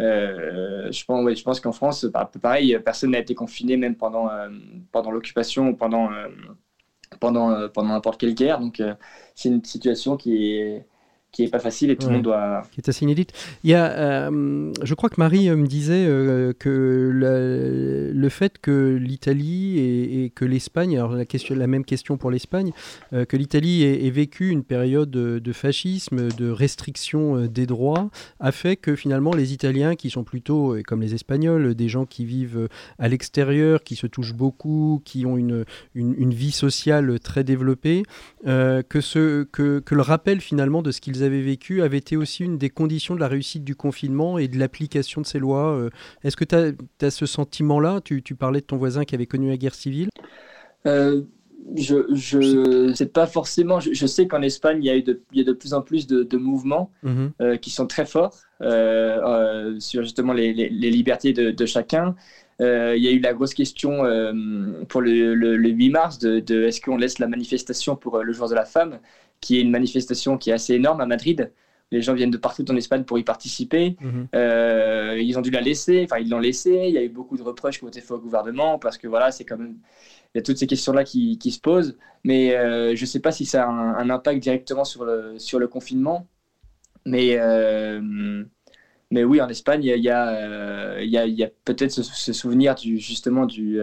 euh, 0.00 0.90
je 0.92 1.04
pense, 1.04 1.24
ouais, 1.24 1.34
je 1.36 1.42
pense 1.42 1.60
qu'en 1.60 1.72
France, 1.72 2.06
pareil, 2.42 2.78
personne 2.84 3.10
n'a 3.12 3.18
été 3.20 3.34
confiné 3.34 3.76
même 3.76 3.94
pendant, 3.96 4.28
pendant 4.92 5.10
l'occupation 5.10 5.68
ou 5.68 5.76
pendant, 5.76 6.10
pendant, 7.20 7.50
euh, 7.50 7.68
pendant 7.68 7.90
n'importe 7.90 8.20
quelle 8.20 8.34
guerre. 8.34 8.58
Donc, 8.60 8.80
euh, 8.80 8.94
c'est 9.34 9.48
une 9.48 9.64
situation 9.64 10.16
qui 10.16 10.54
est, 10.54 10.86
qui 11.30 11.44
est 11.44 11.48
pas 11.50 11.58
facile 11.58 11.90
et 11.90 11.96
tout 11.96 12.06
Ouais. 12.06 12.12
le 12.12 12.16
monde 12.16 12.24
doit. 12.24 12.62
qui 12.72 12.80
est 12.80 12.88
assez 12.88 13.04
inédite. 13.04 13.32
Il 13.62 13.70
y 13.70 13.74
a, 13.74 13.90
euh, 13.92 14.72
je 14.82 14.94
crois 14.94 15.10
que 15.10 15.16
Marie 15.18 15.48
euh, 15.50 15.56
me 15.56 15.66
disait 15.66 16.06
euh, 16.06 16.52
que 16.58 17.10
la- 17.14 18.12
le 18.18 18.28
fait 18.30 18.58
que 18.58 18.96
l'Italie 19.00 19.78
et, 19.78 20.24
et 20.24 20.30
que 20.30 20.44
l'Espagne, 20.46 20.96
alors 20.96 21.12
la, 21.12 21.26
question, 21.26 21.54
la 21.54 21.66
même 21.66 21.84
question 21.84 22.16
pour 22.16 22.30
l'Espagne, 22.30 22.72
euh, 23.12 23.26
que 23.26 23.36
l'Italie 23.36 23.82
ait, 23.82 24.06
ait 24.06 24.10
vécu 24.10 24.48
une 24.48 24.64
période 24.64 25.10
de, 25.10 25.38
de 25.38 25.52
fascisme, 25.52 26.28
de 26.32 26.50
restriction 26.50 27.46
des 27.46 27.66
droits, 27.66 28.08
a 28.40 28.50
fait 28.50 28.76
que 28.76 28.96
finalement 28.96 29.32
les 29.34 29.52
Italiens, 29.52 29.96
qui 29.96 30.08
sont 30.10 30.24
plutôt, 30.24 30.76
comme 30.86 31.02
les 31.02 31.14
Espagnols, 31.14 31.74
des 31.74 31.88
gens 31.88 32.06
qui 32.06 32.24
vivent 32.24 32.68
à 32.98 33.06
l'extérieur, 33.08 33.82
qui 33.84 33.96
se 33.96 34.06
touchent 34.06 34.34
beaucoup, 34.34 35.02
qui 35.04 35.26
ont 35.26 35.36
une, 35.36 35.64
une, 35.94 36.14
une 36.16 36.32
vie 36.32 36.52
sociale 36.52 37.20
très 37.20 37.44
développée, 37.44 38.02
que, 38.46 39.00
ce, 39.00 39.42
que, 39.44 39.80
que 39.80 39.94
le 39.94 40.02
rappel 40.02 40.40
finalement 40.40 40.80
de 40.82 40.90
ce 40.90 41.00
qu'ils 41.00 41.17
avaient 41.22 41.42
vécu 41.42 41.82
avait 41.82 41.98
été 41.98 42.16
aussi 42.16 42.44
une 42.44 42.58
des 42.58 42.70
conditions 42.70 43.14
de 43.14 43.20
la 43.20 43.28
réussite 43.28 43.64
du 43.64 43.74
confinement 43.74 44.38
et 44.38 44.48
de 44.48 44.58
l'application 44.58 45.20
de 45.20 45.26
ces 45.26 45.38
lois. 45.38 45.72
euh. 45.76 45.90
Est-ce 46.24 46.36
que 46.36 46.44
tu 46.44 46.54
as, 46.54 47.10
ce 47.10 47.26
sentiment-là? 47.26 48.00
Tu, 48.04 48.22
tu 48.22 48.34
parlais 48.34 48.60
de 48.60 48.66
ton 48.66 48.76
voisin 48.76 49.04
qui 49.04 49.14
avait 49.14 49.26
connu 49.26 49.48
la 49.48 49.56
guerre 49.56 49.74
civile. 49.74 50.08
Euh, 50.86 51.22
je, 51.76 51.96
je 52.14 52.92
sais 52.94 53.06
pas 53.06 53.26
forcément. 53.26 53.80
Je, 53.80 53.92
je 53.92 54.06
sais 54.06 54.26
qu'en 54.26 54.42
Espagne, 54.42 54.78
il 54.82 54.86
y 54.86 54.90
a 54.90 54.96
eu 54.96 55.02
de, 55.02 55.20
il 55.32 55.38
y 55.38 55.40
a 55.42 55.44
de 55.44 55.52
plus 55.52 55.74
en 55.74 55.82
plus 55.82 56.06
de, 56.06 56.22
de 56.22 56.36
mouvements 56.36 56.90
Mhm. 57.02 57.30
euh, 57.40 57.56
qui 57.56 57.70
sont 57.70 57.86
très 57.86 58.06
forts 58.06 58.36
euh, 58.62 59.78
sur 59.80 60.02
justement 60.02 60.32
les, 60.32 60.52
les- 60.52 60.68
les 60.70 60.90
libertés 60.90 61.32
de, 61.32 61.50
de 61.50 61.66
chacun. 61.66 62.14
Euh, 62.60 62.94
il 62.96 63.02
y 63.04 63.08
a 63.08 63.12
eu 63.12 63.20
la 63.20 63.34
grosse 63.34 63.54
question 63.54 64.04
euh, 64.04 64.32
pour 64.88 65.00
le, 65.00 65.34
le- 65.34 65.56
le 65.56 65.68
8 65.68 65.90
mars 65.90 66.18
de, 66.18 66.40
de 66.40 66.64
est-ce 66.64 66.80
qu'on 66.80 66.96
laisse 66.96 67.18
la 67.20 67.28
manifestation 67.28 67.94
pour 67.94 68.16
euh, 68.16 68.22
le 68.24 68.32
jour 68.32 68.48
de 68.48 68.54
la 68.54 68.64
femme, 68.64 68.98
qui 69.40 69.58
est 69.58 69.62
une 69.62 69.70
manifestation 69.70 70.38
qui 70.38 70.50
est 70.50 70.52
assez 70.52 70.74
énorme 70.74 71.00
à 71.00 71.06
Madrid. 71.06 71.52
Les 71.90 72.02
gens 72.02 72.12
viennent 72.12 72.30
de 72.30 72.36
partout 72.36 72.70
en 72.70 72.76
Espagne 72.76 73.04
pour 73.04 73.18
y 73.18 73.24
participer. 73.24 73.96
Mhm. 74.00 74.28
Euh, 74.34 75.18
ils 75.20 75.38
ont 75.38 75.40
dû 75.40 75.50
la 75.50 75.62
laisser, 75.62 76.04
enfin 76.04 76.20
ils 76.20 76.28
l'ont 76.28 76.38
laissée. 76.38 76.84
Il 76.86 76.92
y 76.92 76.98
a 76.98 77.02
eu 77.02 77.08
beaucoup 77.08 77.36
de 77.36 77.42
reproches 77.42 77.78
qui 77.78 77.84
ont 77.84 77.88
été 77.88 78.00
faits 78.00 78.10
au 78.12 78.18
gouvernement 78.18 78.78
parce 78.78 78.98
que 78.98 79.08
voilà, 79.08 79.30
c'est 79.30 79.44
quand 79.44 79.56
même 79.56 79.76
il 80.34 80.38
y 80.38 80.40
a 80.40 80.42
toutes 80.42 80.58
ces 80.58 80.66
questions-là 80.66 81.04
qui, 81.04 81.38
qui 81.38 81.50
se 81.50 81.60
posent. 81.60 81.96
Mais 82.24 82.54
euh, 82.56 82.94
je 82.94 83.00
ne 83.00 83.06
sais 83.06 83.20
pas 83.20 83.32
si 83.32 83.46
ça 83.46 83.64
a 83.64 83.68
un, 83.68 83.94
un 83.94 84.10
impact 84.10 84.42
directement 84.42 84.84
sur 84.84 85.04
le, 85.04 85.38
sur 85.38 85.58
le 85.58 85.66
confinement. 85.66 86.26
Mais, 87.06 87.36
euh, 87.38 88.44
mais 89.10 89.24
oui, 89.24 89.40
en 89.40 89.48
Espagne, 89.48 89.82
il 89.82 89.86
y 89.86 90.10
a, 90.10 91.00
il 91.00 91.08
y 91.10 91.16
a, 91.16 91.26
il 91.26 91.34
y 91.34 91.44
a 91.44 91.48
peut-être 91.64 91.90
ce, 91.90 92.02
ce 92.02 92.32
souvenir 92.34 92.74
du, 92.74 92.98
justement 92.98 93.46
du, 93.46 93.80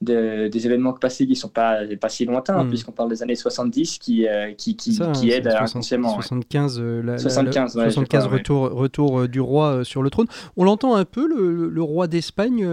de- 0.00 0.46
des 0.46 0.66
événements 0.66 0.92
passés 0.92 1.26
qui 1.26 1.34
sont 1.34 1.48
pas, 1.48 1.78
pas 2.00 2.08
si 2.08 2.24
lointains, 2.24 2.62
Mm. 2.64 2.68
puisqu'on 2.68 2.92
parle 2.92 3.08
des 3.10 3.22
années 3.22 3.34
70 3.34 3.98
qui, 3.98 4.28
euh, 4.28 4.52
qui, 4.52 4.76
qui, 4.76 4.92
Ça, 4.94 5.10
qui 5.10 5.32
hein, 5.32 5.36
aident 5.38 5.48
inconsciemment. 5.58 6.10
ouais. 6.10 6.22
75, 6.22 6.78
euh, 6.80 7.02
la- 7.02 7.12
la- 7.12 7.18
75, 7.18 7.74
la- 7.76 7.82
ouais, 7.82 7.88
je 7.88 7.94
75 7.94 8.20
crois, 8.22 8.32
ouais. 8.32 8.38
retour, 8.38 8.70
retour 8.70 9.18
euh, 9.20 9.28
du 9.28 9.40
roi 9.40 9.68
euh, 9.78 9.84
sur 9.84 10.02
le 10.04 10.10
trône. 10.10 10.28
On 10.56 10.62
l'entend 10.64 10.94
un 10.94 11.04
peu, 11.04 11.26
le, 11.26 11.82
roi 11.82 12.06
d'Espagne. 12.06 12.66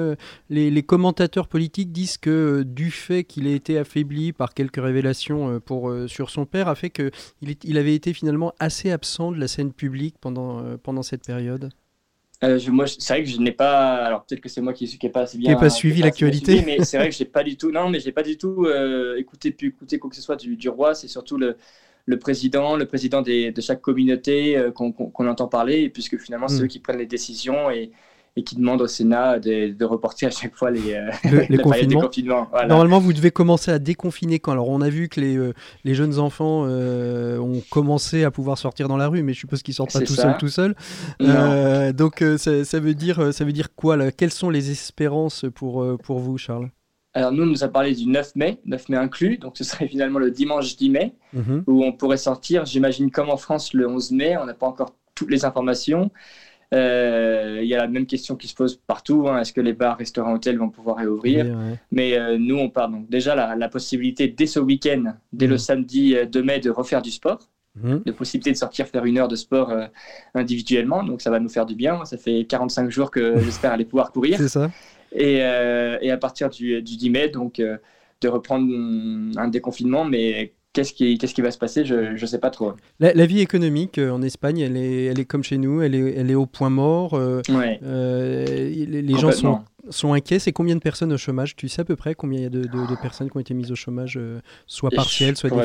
les, 0.50 0.70
les 0.70 0.84
commentateurs 0.84 1.48
politiques 1.48 1.92
disent 1.92 2.18
que 2.18 2.64
du 2.64 2.92
fait 2.92 3.24
qu'il 3.24 3.48
ait 3.48 3.56
été 3.56 3.78
affaibli 3.80 4.32
par 4.34 4.54
quelques 4.54 4.76
révélations 4.82 5.60
pour, 5.66 5.92
sur 6.08 6.30
son 6.30 6.46
père, 6.46 6.68
a 6.68 6.76
fait 6.76 6.90
qu'il 6.92 7.12
il 7.64 7.78
avait 7.78 7.96
été 7.96 8.14
finalement 8.14 8.54
assez 8.60 8.92
absent 8.92 9.32
de 9.32 9.38
la 9.40 9.48
scène 9.48 9.72
publique 9.74 10.16
pendant, 10.22 10.62
pendant 10.84 11.02
cette 11.02 11.26
période. 11.26 11.70
Euh, 12.46 12.60
je- 12.60 12.72
moi, 12.72 12.86
je- 12.86 12.96
c'est 13.00 13.14
vrai 13.14 13.24
que 13.24 13.30
je 13.30 13.38
n'ai 13.40 13.52
pas. 13.52 13.96
Alors 14.06 14.24
peut-être 14.26 14.42
que 14.42 14.50
c'est 14.50 14.62
moi 14.62 14.74
qui 14.74 14.98
n'ai 15.02 15.10
pas 15.10 15.22
assez 15.22 15.38
bien. 15.38 15.50
Qui 15.52 15.56
n'ai 15.56 15.60
pas 15.60 15.70
suivi 15.70 16.02
l'actualité. 16.02 16.62
Mais 16.66 16.84
c'est 16.84 16.98
vrai 16.98 17.10
que 17.10 17.16
j'ai 17.16 17.26
pas 17.26 17.44
du 17.44 17.58
tout. 17.58 17.72
Non, 17.72 17.90
mais 17.90 18.00
j'ai 18.00 18.12
pas 18.12 18.24
du 18.24 18.38
tout 18.38 18.66
euh, 18.66 19.16
écouté, 19.18 19.52
pu 19.52 19.68
écouter 19.68 20.00
quoi 20.00 20.10
que 20.10 20.16
ce 20.16 20.22
soit 20.22 20.36
du, 20.36 20.56
du 20.56 20.70
roi. 20.70 20.94
C'est 20.96 21.08
surtout 21.08 21.38
le, 21.38 21.58
le 22.06 22.20
président, 22.20 22.76
le 22.76 22.86
président 22.86 23.22
des, 23.22 23.52
de 23.52 23.62
chaque 23.62 23.82
communauté 23.82 24.58
euh, 24.58 24.72
qu'on 24.72 25.28
entend 25.28 25.48
parler, 25.48 25.90
puisque 25.90 26.18
finalement 26.18 26.48
c'est 26.48 26.62
Mm. 26.62 26.64
eux 26.66 26.68
qui 26.68 26.80
prennent 26.80 27.00
les 27.00 27.06
décisions 27.08 27.72
et, 27.72 27.92
et 28.38 28.44
qui 28.44 28.56
demandent 28.58 28.82
au 28.82 28.88
Sénat 28.88 29.40
de, 29.40 29.72
de 29.72 29.86
reporter 29.86 30.26
à 30.26 30.30
chaque 30.30 30.56
fois 30.56 30.70
les, 30.70 30.94
euh, 30.94 31.10
Le- 31.24 31.40
les 31.42 31.48
des 31.58 31.58
confinements. 31.58 32.48
Voilà. 32.52 32.68
Normalement, 32.68 33.00
vous 33.00 33.14
devez 33.14 33.32
commencer 33.32 33.72
à 33.72 33.80
déconfiner 33.80 34.40
quand. 34.40 34.52
Alors, 34.52 34.68
on 34.70 34.82
a 34.82 34.90
vu 34.90 35.08
que 35.08 35.22
les, 35.22 35.38
euh, 35.38 35.54
les 35.86 35.96
jeunes 35.96 36.20
enfants 36.20 36.66
euh, 36.68 37.38
ont 37.40 37.62
commencé 37.70 38.24
à 38.26 38.32
pouvoir 38.32 38.58
sortir 38.58 38.88
dans 38.90 38.98
la 38.98 39.08
rue, 39.08 39.24
mais 39.24 39.34
je 39.34 39.40
suppose 39.40 39.62
qu'ils 39.64 39.74
sortent 39.74 39.94
pas 39.94 40.02
tout 40.02 40.14
seuls, 40.16 40.38
tout 40.38 40.50
seuls. 40.50 40.76
Donc, 41.94 42.24
ça, 42.38 42.64
ça 42.66 42.80
veut 42.80 42.94
dire, 42.94 43.34
ça 43.34 43.46
veut 43.46 43.54
dire 43.54 43.74
quoi 43.76 43.98
là? 43.98 44.12
Quelles 44.12 44.32
sont 44.32 44.50
les 44.50 44.72
espérances 44.72 45.46
pour, 45.56 45.86
pour 46.04 46.20
vous, 46.20 46.38
Charles? 46.38 46.70
Alors 47.14 47.32
nous, 47.32 47.44
on 47.44 47.46
nous 47.46 47.64
a 47.64 47.70
parlé 47.70 47.96
du 47.96 48.08
9 48.08 48.36
mai, 48.36 48.60
9 48.66 48.90
mai 48.90 48.98
inclus, 48.98 49.38
donc 49.38 49.54
ce 49.58 49.64
serait 49.64 49.88
finalement 49.88 50.20
le 50.20 50.32
dimanche 50.32 50.76
10 50.76 50.90
mai. 50.90 51.14
Mhm. 51.32 51.64
où 51.68 51.84
on 51.86 51.94
pourrait 51.94 52.18
sortir, 52.18 52.66
j'imagine 52.66 53.10
comme 53.12 53.30
en 53.30 53.38
France 53.38 53.74
le 53.74 53.88
11 53.88 54.12
mai, 54.12 54.36
on 54.38 54.46
n'a 54.46 54.54
pas 54.54 54.68
encore 54.68 54.94
toutes 55.16 55.32
les 55.32 55.46
informations. 55.46 56.12
Euh, 56.74 57.60
Il 57.62 57.68
y 57.68 57.76
a 57.76 57.78
la 57.78 57.88
même 57.88 58.06
question 58.06 58.36
qui 58.36 58.48
se 58.48 58.56
pose 58.56 58.76
partout, 58.88 59.28
hein, 59.28 59.40
est-ce 59.40 59.54
que 59.54 59.62
les 59.62 59.74
bars, 59.74 59.98
restaurants, 59.98 60.34
hôtels 60.34 60.58
vont 60.58 60.70
pouvoir 60.70 60.98
réouvrir 60.98 61.46
ouais. 61.46 61.76
Mais 61.92 62.18
euh, 62.18 62.38
nous, 62.38 62.58
on 62.58 62.70
parle 62.70 62.92
donc 62.92 63.10
déjà 63.10 63.36
la, 63.36 63.56
la 63.56 63.70
possibilité 63.70 64.28
dès 64.28 64.46
ce 64.48 64.60
week-end, 64.60 65.14
dès 65.34 65.48
le 65.48 65.54
Mhm. 65.54 65.58
samedi 65.60 66.16
euh, 66.16 66.26
2 66.26 66.44
mai, 66.44 66.60
de 66.60 66.70
refaire 66.70 67.02
du 67.02 67.12
sport, 67.12 67.40
Mhm. 67.76 68.02
de 68.06 68.12
possibilité 68.12 68.52
de 68.52 68.58
sortir 68.58 68.88
faire 68.88 69.06
une 69.06 69.18
heure 69.18 69.28
de 69.28 69.36
sport 69.36 69.70
euh, 69.72 69.88
individuellement, 70.34 71.04
donc 71.04 71.22
ça 71.22 71.30
va 71.30 71.40
nous 71.40 71.50
faire 71.50 71.66
du 71.66 71.76
bien. 71.76 72.04
Ça 72.06 72.18
fait 72.18 72.46
45 72.46 72.90
jours 72.90 73.12
que 73.12 73.36
j'espère 73.44 73.72
aller 73.72 73.86
pouvoir 73.86 74.12
courir. 74.12 74.38
C'est 74.38 74.48
ça. 74.50 74.70
Et, 75.12 75.44
euh, 75.44 75.98
et 76.02 76.12
à 76.12 76.18
partir 76.18 76.50
du, 76.50 76.82
du 76.82 76.98
10 76.98 77.10
mai, 77.10 77.30
donc 77.30 77.60
euh, 77.60 77.78
de 78.22 78.28
reprendre 78.28 78.68
un 79.38 79.48
déconfinement, 79.50 80.04
mais 80.06 80.55
qu'est-ce 80.76 80.94
qui, 80.94 81.18
qu'est-ce 81.18 81.34
qui 81.34 81.42
va 81.42 81.50
se 81.50 81.58
passer 81.58 81.84
Je 81.86 82.12
ne 82.22 82.26
sais 82.28 82.38
pas 82.40 82.52
trop. 82.52 82.74
La, 83.00 83.14
la 83.14 83.26
vie 83.26 83.40
économique 83.42 83.98
euh, 83.98 84.12
en 84.12 84.22
Espagne, 84.22 84.60
elle 84.60 84.78
est, 84.78 85.06
elle 85.06 85.20
est 85.20 85.26
comme 85.26 85.44
chez 85.44 85.58
nous, 85.58 85.82
elle 85.82 85.96
est, 85.96 86.14
elle 86.16 86.30
est 86.30 86.36
au 86.36 86.46
point 86.46 86.70
mort. 86.70 87.16
euh, 87.16 87.42
Ouais. 87.50 87.80
euh, 87.84 88.46
les 88.46 89.02
les 89.02 89.18
gens 89.18 89.32
sont, 89.32 90.14
inquiets. 90.14 90.40
C'est 90.40 90.52
combien 90.52 90.76
de 90.76 90.80
personnes 90.82 91.14
au 91.14 91.18
chômage? 91.18 91.56
Tu 91.56 91.68
sais 91.70 91.82
à 91.82 91.86
peu 91.86 91.96
près 91.96 92.16
combien 92.16 92.40
il 92.40 92.44
y 92.44 92.46
a 92.48 92.50
de, 92.50 92.62
de- 92.62 92.86
de 92.86 92.96
personnes 92.96 93.30
qui 93.30 93.38
ont 93.38 93.40
été 93.40 93.54
mises 93.54 93.72
au 93.72 93.76
chômage, 93.76 94.18
euh, 94.20 94.40
soit 94.68 94.90
Je 94.92 94.96
partiel, 94.96 95.38
soit. 95.38 95.50
Ça, 95.50 95.56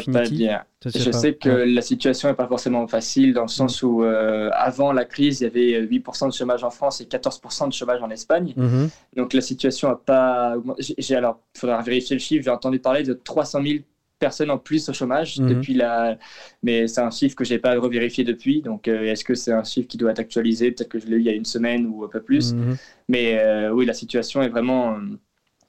Je 0.94 1.05
pas. 1.11 1.12
sais 1.12 1.35
que 1.35 1.49
Ouais. 1.51 1.66
la 1.66 1.83
situation 1.83 2.29
n'est 2.29 2.35
pas 2.35 2.46
forcément 2.46 2.87
facile 2.87 3.35
dans 3.35 3.42
le 3.42 3.49
sens 3.49 3.83
où 3.83 4.03
euh, 4.03 4.49
avant 4.55 4.92
la 4.92 5.05
crise, 5.05 5.40
il 5.40 5.44
y 5.44 5.46
avait 5.46 5.87
8% 5.87 6.29
de 6.29 6.33
chômage 6.35 6.64
en 6.64 6.70
France 6.70 7.01
et 7.01 7.05
14% 7.05 7.68
de 7.68 7.73
chômage 7.75 8.03
en 8.03 8.09
Espagne. 8.11 8.53
Mhm. 8.57 8.88
Donc 9.16 9.33
la 9.35 9.40
situation 9.42 9.88
n'a 9.88 9.96
pas. 9.96 10.55
j'ai- 10.79 10.94
J'ai 10.99 11.16
alors, 11.16 11.40
il 11.55 11.59
faudra 11.61 11.81
vérifier 11.83 12.16
le 12.16 12.20
chiffre. 12.20 12.44
J'ai 12.44 12.51
entendu 12.51 12.79
parler 12.79 13.03
de 13.03 13.12
300 13.14 13.62
000 13.62 13.79
personnes 14.21 14.51
en 14.53 14.59
plus 14.59 14.89
au 14.89 14.93
chômage 14.93 15.39
Mhm. 15.39 15.49
depuis 15.49 15.75
la. 15.75 16.19
Mais 16.63 16.87
c'est 16.87 17.01
un 17.01 17.11
chiffre 17.11 17.35
que 17.35 17.45
j'ai 17.45 17.59
pas 17.59 17.75
revérifié 17.81 18.23
depuis. 18.25 18.63
Donc 18.63 18.87
euh, 18.87 19.03
est-ce 19.05 19.25
que 19.25 19.35
c'est 19.35 19.53
un 19.53 19.65
chiffre 19.65 19.89
qui 19.89 19.97
doit 19.97 20.13
être 20.13 20.21
actualisé? 20.21 20.71
Peut-être 20.71 20.91
que 20.91 21.01
je 21.01 21.07
l'ai 21.09 21.17
eu 21.17 21.21
il 21.21 21.27
y 21.27 21.31
a 21.31 21.35
une 21.35 21.45
semaine 21.45 21.87
ou 21.87 22.05
un 22.05 22.09
peu 22.09 22.23
plus. 22.23 22.55
Mhm. 22.55 22.77
Mais 23.09 23.39
euh, 23.41 23.71
oui, 23.73 23.87
la 23.87 23.95
situation 23.95 24.43
est 24.43 24.49
vraiment, 24.49 24.97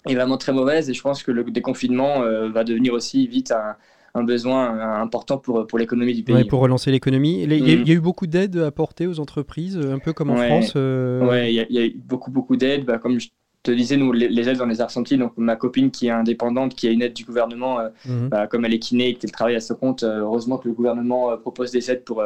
est 0.08 0.16
vraiment 0.16 0.38
très 0.38 0.54
mauvaise 0.54 0.90
et 0.90 0.94
je 0.94 1.02
pense 1.02 1.24
que 1.24 1.32
le 1.32 1.44
déconfinement 1.46 2.24
euh, 2.24 2.50
va 2.50 2.64
devenir 2.64 2.94
aussi 2.94 3.28
vite 3.28 3.52
un, 3.52 3.76
un 4.14 4.24
besoin 4.24 5.00
important 5.02 5.38
pour, 5.38 5.68
pour 5.68 5.80
l'économie 5.80 6.14
du 6.14 6.24
pays. 6.24 6.36
Ouais, 6.36 6.44
pour 6.46 6.60
relancer 6.62 6.92
l'économie. 6.92 7.46
Les- 7.46 7.58
Il 7.60 7.68
y, 7.68 7.72
a- 7.72 7.76
Mhm. 7.76 7.82
il 7.82 7.88
y 7.88 7.92
a 7.92 7.96
eu 7.96 8.02
beaucoup 8.02 8.28
d'aides 8.28 8.58
apportées 8.58 9.08
aux 9.08 9.20
entreprises, 9.20 9.78
un 9.78 10.00
peu 10.00 10.14
comme 10.14 10.30
en 10.30 10.36
Ouais. 10.36 10.48
France. 10.48 10.74
euh, 10.76 11.28
Ouais, 11.28 11.52
il 11.52 11.56
y, 11.56 11.60
a- 11.60 11.66
il 11.70 11.76
y 11.76 11.80
a 11.80 11.86
eu 11.86 11.94
beaucoup, 11.98 12.32
beaucoup 12.32 12.56
d'aides. 12.58 12.86
Bah, 12.86 12.98
comme 12.98 13.20
je 13.20 13.30
te 13.64 13.72
disais, 13.72 13.98
nous, 13.98 14.12
les, 14.12 14.28
les 14.30 14.50
aides, 14.50 14.62
on 14.62 14.66
les 14.68 14.82
a 14.82 14.86
ressenties. 14.86 15.18
Donc, 15.18 15.34
ma 15.38 15.56
copine 15.56 15.92
qui 15.92 16.08
est 16.08 16.10
indépendante, 16.12 16.76
qui 16.76 16.88
a 16.88 16.92
une 16.92 17.02
aide 17.02 17.14
du 17.14 17.26
gouvernement, 17.26 17.80
euh, 17.80 17.90
mhm. 18.06 18.30
bah, 18.30 18.48
comme 18.48 18.66
elle 18.66 18.74
est 18.74 18.80
kiné 18.80 19.10
et 19.10 19.14
qu'elle 19.16 19.32
travaille 19.32 19.56
à 19.56 19.60
ce 19.62 19.74
compte, 19.74 20.04
euh, 20.04 20.20
heureusement 20.22 20.58
que 20.58 20.68
le 20.68 20.74
gouvernement 20.74 21.32
euh, 21.32 21.38
propose 21.38 21.72
des 21.72 21.92
aides 21.92 22.04
pour, 22.04 22.24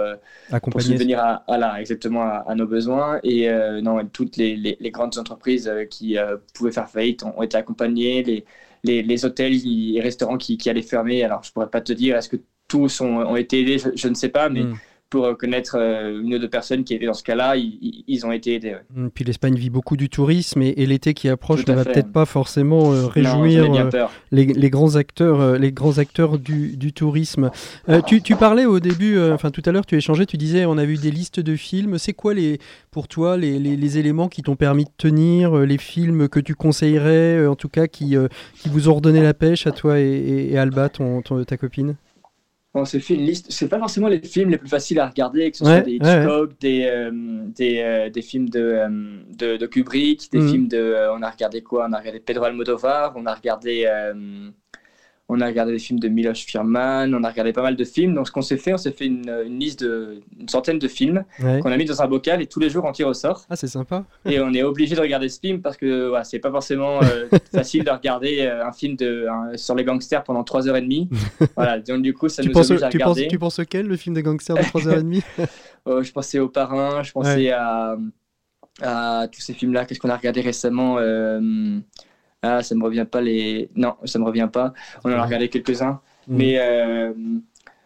pour 0.69 0.81
subvenir 0.81 1.19
à, 1.19 1.43
à 1.51 1.57
la- 1.57 1.79
exactement 1.81 2.21
à, 2.23 2.43
à 2.47 2.55
nos 2.55 2.67
besoins. 2.67 3.19
Et 3.23 3.49
non, 3.81 4.05
toutes 4.07 4.37
les, 4.37 4.55
les- 4.55 4.77
les 4.79 4.91
grandes 4.91 5.17
entreprises 5.17 5.71
qui 5.89 6.17
pouvaient 6.53 6.71
faire 6.71 6.89
faillite 6.89 7.23
ont, 7.23 7.33
ont 7.37 7.43
été 7.43 7.57
accompagnées. 7.57 8.23
Les, 8.23 8.45
les, 8.83 9.01
les 9.03 9.25
hôtels 9.25 9.55
et 9.65 9.99
restaurants 10.01 10.37
qui, 10.37 10.57
qui 10.57 10.69
allaient 10.69 10.81
fermer. 10.81 11.23
Alors, 11.23 11.43
je 11.43 11.51
pourrais 11.51 11.69
pas 11.69 11.81
te 11.81 11.93
dire, 11.93 12.15
est-ce 12.17 12.29
que 12.29 12.37
tous 12.67 13.01
ont, 13.01 13.17
ont 13.17 13.35
été 13.35 13.61
aidés? 13.61 13.77
Je, 13.79 13.89
je 13.95 14.07
ne 14.07 14.13
sais 14.13 14.29
pas, 14.29 14.49
mais 14.49 14.61
Mhm. 14.63 14.79
Pour 15.15 15.37
connaître 15.37 15.77
euh, 15.79 16.21
une 16.21 16.33
ou 16.35 16.39
deux 16.39 16.49
personnes 16.49 16.83
qui 16.83 16.93
étaient 16.93 17.05
dans 17.05 17.13
ce 17.13 17.23
cas-là, 17.23 17.55
ils, 17.55 18.25
ont 18.25 18.31
été 18.31 18.55
aidés. 18.55 18.71
ouais. 18.73 18.81
Mhm. 18.95 19.09
Puis 19.13 19.23
l'Espagne 19.23 19.55
vit 19.55 19.69
beaucoup 19.69 19.95
du 19.97 20.09
tourisme 20.09 20.61
et, 20.61 20.73
et 20.77 20.85
l'été 20.85 21.13
qui 21.13 21.29
approche 21.29 21.65
ne 21.67 21.73
va 21.73 21.85
peut-être 21.85 22.11
pas 22.11 22.25
forcément 22.25 22.91
euh, 22.93 23.07
réjouir 23.07 23.63
euh, 23.73 24.05
les, 24.31 24.45
les 24.45 24.69
grands 24.69 24.95
acteurs, 24.95 25.39
euh, 25.39 25.57
les 25.57 25.71
grands 25.71 25.97
acteurs 25.97 26.37
du, 26.37 26.75
du 26.77 26.91
tourisme. 26.93 27.49
Tu, 28.05 28.21
tu 28.21 28.35
parlais 28.35 28.65
au 28.65 28.79
début, 28.79 29.19
enfin 29.31 29.51
tout 29.51 29.61
à 29.65 29.71
l'heure, 29.71 29.85
tu 29.85 29.95
échangeais, 29.95 30.25
tu 30.25 30.37
disais, 30.37 30.65
on 30.65 30.77
a 30.77 30.85
vu 30.85 30.97
des 30.97 31.11
listes 31.11 31.39
de 31.39 31.55
films. 31.55 31.97
C'est 31.97 32.13
quoi 32.13 32.33
les, 32.33 32.59
pour 32.91 33.07
toi 33.07 33.37
les, 33.37 33.57
les- 33.59 33.77
les 33.77 33.97
éléments 33.97 34.27
qui 34.27 34.41
t'ont 34.41 34.55
permis 34.55 34.83
de 34.85 34.89
tenir, 34.97 35.55
les 35.57 35.77
films 35.77 36.27
que 36.27 36.39
tu 36.39 36.55
conseillerais, 36.55 37.45
en 37.47 37.55
tout 37.55 37.69
cas 37.69 37.87
qui, 37.87 38.15
qui 38.59 38.69
vous 38.69 38.89
ont 38.89 38.95
redonné 38.95 39.21
la 39.21 39.33
pêche 39.33 39.67
à 39.67 39.71
toi 39.71 39.99
et, 39.99 40.03
et- 40.03 40.53
et 40.53 40.57
Alba, 40.57 40.89
ton, 40.89 41.21
ton- 41.21 41.43
ta 41.43 41.57
copine? 41.57 41.95
On 42.77 42.83
s'est 42.85 42.99
fait 42.99 43.13
une 43.15 43.25
liste. 43.25 43.47
C'est 43.51 43.69
pas 43.69 43.79
forcément 43.79 44.09
les 44.09 44.19
films 44.21 44.49
les 44.49 44.57
plus 44.57 44.67
faciles 44.67 44.99
à 44.99 45.07
regarder, 45.07 45.49
que 45.49 45.57
ce 45.57 45.63
Ouais, 45.63 45.75
soit 45.75 45.81
des 45.81 45.97
ouais. 45.97 46.17
Hitchcock, 46.19 46.59
des, 46.59 46.83
euh, 46.85 47.09
des, 47.55 47.79
euh, 47.79 48.09
des 48.09 48.21
films 48.21 48.49
de, 48.49 48.59
euh, 48.59 48.89
de, 49.37 49.55
de 49.55 49.65
Kubrick, 49.65 50.29
des 50.31 50.39
Mhm. 50.39 50.49
films 50.49 50.67
de. 50.67 50.93
on 51.17 51.21
a 51.21 51.29
regardé 51.29 51.61
quoi? 51.61 51.87
On 51.89 51.93
a 51.93 51.99
regardé 51.99 52.19
Pedro 52.19 52.43
Almodovar, 52.43 53.13
on 53.15 53.25
a 53.25 53.33
regardé. 53.33 53.85
On 55.27 55.41
a 55.41 55.47
regardé 55.47 55.71
des 55.71 55.79
films 55.79 55.99
de 55.99 56.07
Miloš 56.07 56.45
Firman, 56.45 57.13
on 57.15 57.23
a 57.23 57.29
regardé 57.29 57.51
pas 57.51 57.63
mal 57.63 57.75
de 57.75 57.83
films. 57.83 58.13
Donc, 58.13 58.27
ce 58.27 58.31
qu'on 58.31 58.43
s'est 58.43 58.57
fait, 58.57 58.73
on 58.73 58.77
s'est 58.77 58.91
fait 58.91 59.07
une, 59.07 59.27
une 59.45 59.59
liste 59.59 59.79
de 59.83 60.21
une 60.39 60.47
centaine 60.47 60.77
de 60.77 60.87
films 60.87 61.25
Ouais. 61.41 61.59
qu'on 61.61 61.71
a 61.71 61.77
mis 61.77 61.85
dans 61.85 62.01
un 62.01 62.07
bocal 62.07 62.41
et 62.43 62.45
tous 62.45 62.59
les 62.59 62.69
jours 62.69 62.85
on 62.85 62.91
tire 62.91 63.07
au 63.07 63.13
sort. 63.15 63.43
Ah, 63.49 63.55
c'est 63.55 63.67
sympa. 63.67 64.05
Et 64.25 64.39
on 64.39 64.53
est 64.53 64.61
obligé 64.61 64.95
de 64.95 65.01
regarder 65.01 65.27
ce 65.29 65.39
film 65.39 65.61
parce 65.61 65.77
que 65.77 66.13
c'est 66.23 66.37
pas 66.39 66.51
forcément 66.51 67.01
euh, 67.01 67.27
facile 67.51 67.83
de 67.83 67.89
regarder 67.89 68.41
euh, 68.41 68.65
un 68.67 68.71
film 68.71 68.95
de, 68.95 69.25
un- 69.27 69.57
sur 69.57 69.73
les 69.73 69.83
gangsters 69.83 70.23
pendant 70.23 70.43
3h30. 70.43 71.09
voilà, 71.55 71.79
donc 71.79 72.03
du 72.03 72.13
coup, 72.13 72.29
ça 72.29 72.43
Tu 72.43 72.49
nous 72.49 72.53
penses, 72.53 72.69
oblige 72.69 72.83
à 72.83 72.89
tu, 72.89 72.99
penses, 72.99 73.17
tu 73.27 73.39
penses 73.39 73.57
auquel, 73.59 73.87
le 73.87 73.97
film 73.97 74.13
des 74.13 74.21
gangsters 74.21 74.55
de 74.55 74.61
3h30 74.61 75.23
Euh, 75.87 76.03
je 76.03 76.11
pensais 76.11 76.37
au 76.39 76.49
Parrain, 76.49 77.01
je 77.01 77.11
pensais 77.11 77.49
à, 77.51 77.97
à 78.81 79.27
tous 79.31 79.41
ces 79.41 79.53
films-là. 79.53 79.85
Qu'est-ce 79.85 79.99
qu'on 79.99 80.09
a 80.09 80.17
regardé 80.17 80.41
récemment 80.41 80.97
euh, 80.99 81.79
Ah, 82.45 82.61
ça 82.63 82.75
me 82.75 82.83
revient 82.83 83.05
pas 83.09 83.21
les. 83.21 83.69
Non, 83.75 83.95
ça 84.05 84.19
me 84.19 84.25
revient 84.25 84.49
pas. 84.51 84.73
On 85.03 85.09
en 85.11 85.13
a 85.17 85.25
regardé 85.25 85.49
quelques-uns. 85.49 85.99
Mhm. 86.27 86.37
Mais 86.37 86.55
euh, 86.59 87.11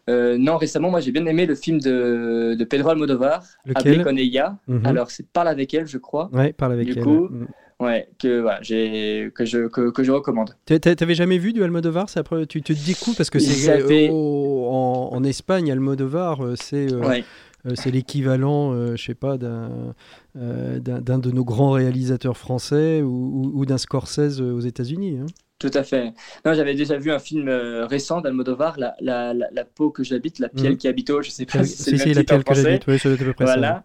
euh, 0.09 0.37
non, 0.37 0.57
récemment, 0.57 0.89
moi 0.89 0.99
j'ai 1.01 1.11
bien 1.11 1.25
aimé 1.25 1.45
le 1.45 1.55
film 1.55 1.79
de, 1.79 2.55
de 2.57 2.63
Pedro 2.65 2.89
Almodovar, 2.89 3.43
Lequel 3.65 4.03
Coneilla. 4.03 4.57
Mhm. 4.67 4.85
Alors, 4.85 5.11
c'est 5.11 5.27
Parle 5.27 5.47
avec 5.49 5.73
elle, 5.73 5.87
je 5.87 5.97
crois. 5.97 6.29
Ouais, 6.33 6.51
parle 6.53 6.73
avec 6.73 6.85
Du 6.87 6.93
elle. 6.97 7.03
coup, 7.03 7.27
Mhm. 7.29 7.47
Ouais, 7.81 8.09
que, 8.21 8.41
voilà, 8.41 8.59
j'ai, 8.61 9.31
que, 9.33 9.45
je, 9.45 9.67
que, 9.69 9.89
que 9.91 10.03
je 10.03 10.11
recommande. 10.11 10.49
T'a- 10.65 10.79
t'a- 10.79 10.95
T'avais 10.97 11.15
jamais 11.15 11.37
vu 11.37 11.53
du 11.53 11.63
Almodovar 11.63 12.09
c'est 12.09 12.19
après, 12.19 12.45
tu 12.45 12.61
te 12.61 12.73
découvres 12.73 13.15
parce 13.15 13.29
que 13.29 13.39
c'est 13.39 14.09
au- 14.11 14.67
en, 14.69 15.09
en 15.13 15.23
Espagne 15.23 15.71
Almodovar 15.71 16.43
euh, 16.43 16.55
c'est 16.61 16.91
euh, 16.91 16.99
Ouais. 16.99 17.23
Euh, 17.65 17.75
c'est 17.75 17.91
l'équivalent 17.91 18.73
euh, 18.73 18.95
je 18.95 19.03
sais 19.05 19.15
pas 19.15 19.37
d'un 19.37 19.93
euh, 20.37 20.79
d'un 20.79 21.19
de 21.19 21.31
nos 21.31 21.43
grands 21.45 21.71
réalisateurs 21.71 22.37
français 22.37 23.01
ou, 23.01 23.09
ou- 23.09 23.51
ou 23.61 23.65
d'un 23.65 23.77
Scorsese 23.77 24.41
aux 24.41 24.59
États-Unis. 24.61 25.19
hein. 25.19 25.31
Tout 25.59 25.71
à 25.73 25.83
fait. 25.83 26.13
Non, 26.45 26.53
j'avais 26.53 26.73
déjà 26.73 26.97
vu 26.97 27.11
un 27.11 27.19
film 27.19 27.49
euh, 27.49 27.85
récent 27.85 28.21
d'Almodovar, 28.21 28.79
la, 28.79 28.95
la, 29.01 29.33
la, 29.33 29.49
la 29.51 29.65
peau 29.65 29.91
que 29.91 30.03
j'habite, 30.03 30.39
la 30.39 30.47
pielle 30.47 30.77
Mhm. 30.77 30.77
qui 30.77 30.87
habite, 30.87 31.11
je 31.21 31.29
sais 31.29 31.45
pas 31.45 31.65
si 31.65 31.75
c'est 31.83 31.91
Si 31.91 31.97
la 31.97 32.07
pielle 32.07 32.43
que 32.43 32.53
j'habite, 32.53 32.85
c'est 32.97 33.11
à 33.13 33.17
peu 33.17 33.33
près 33.33 33.45
ça. 33.47 33.47
Voilà. 33.57 33.83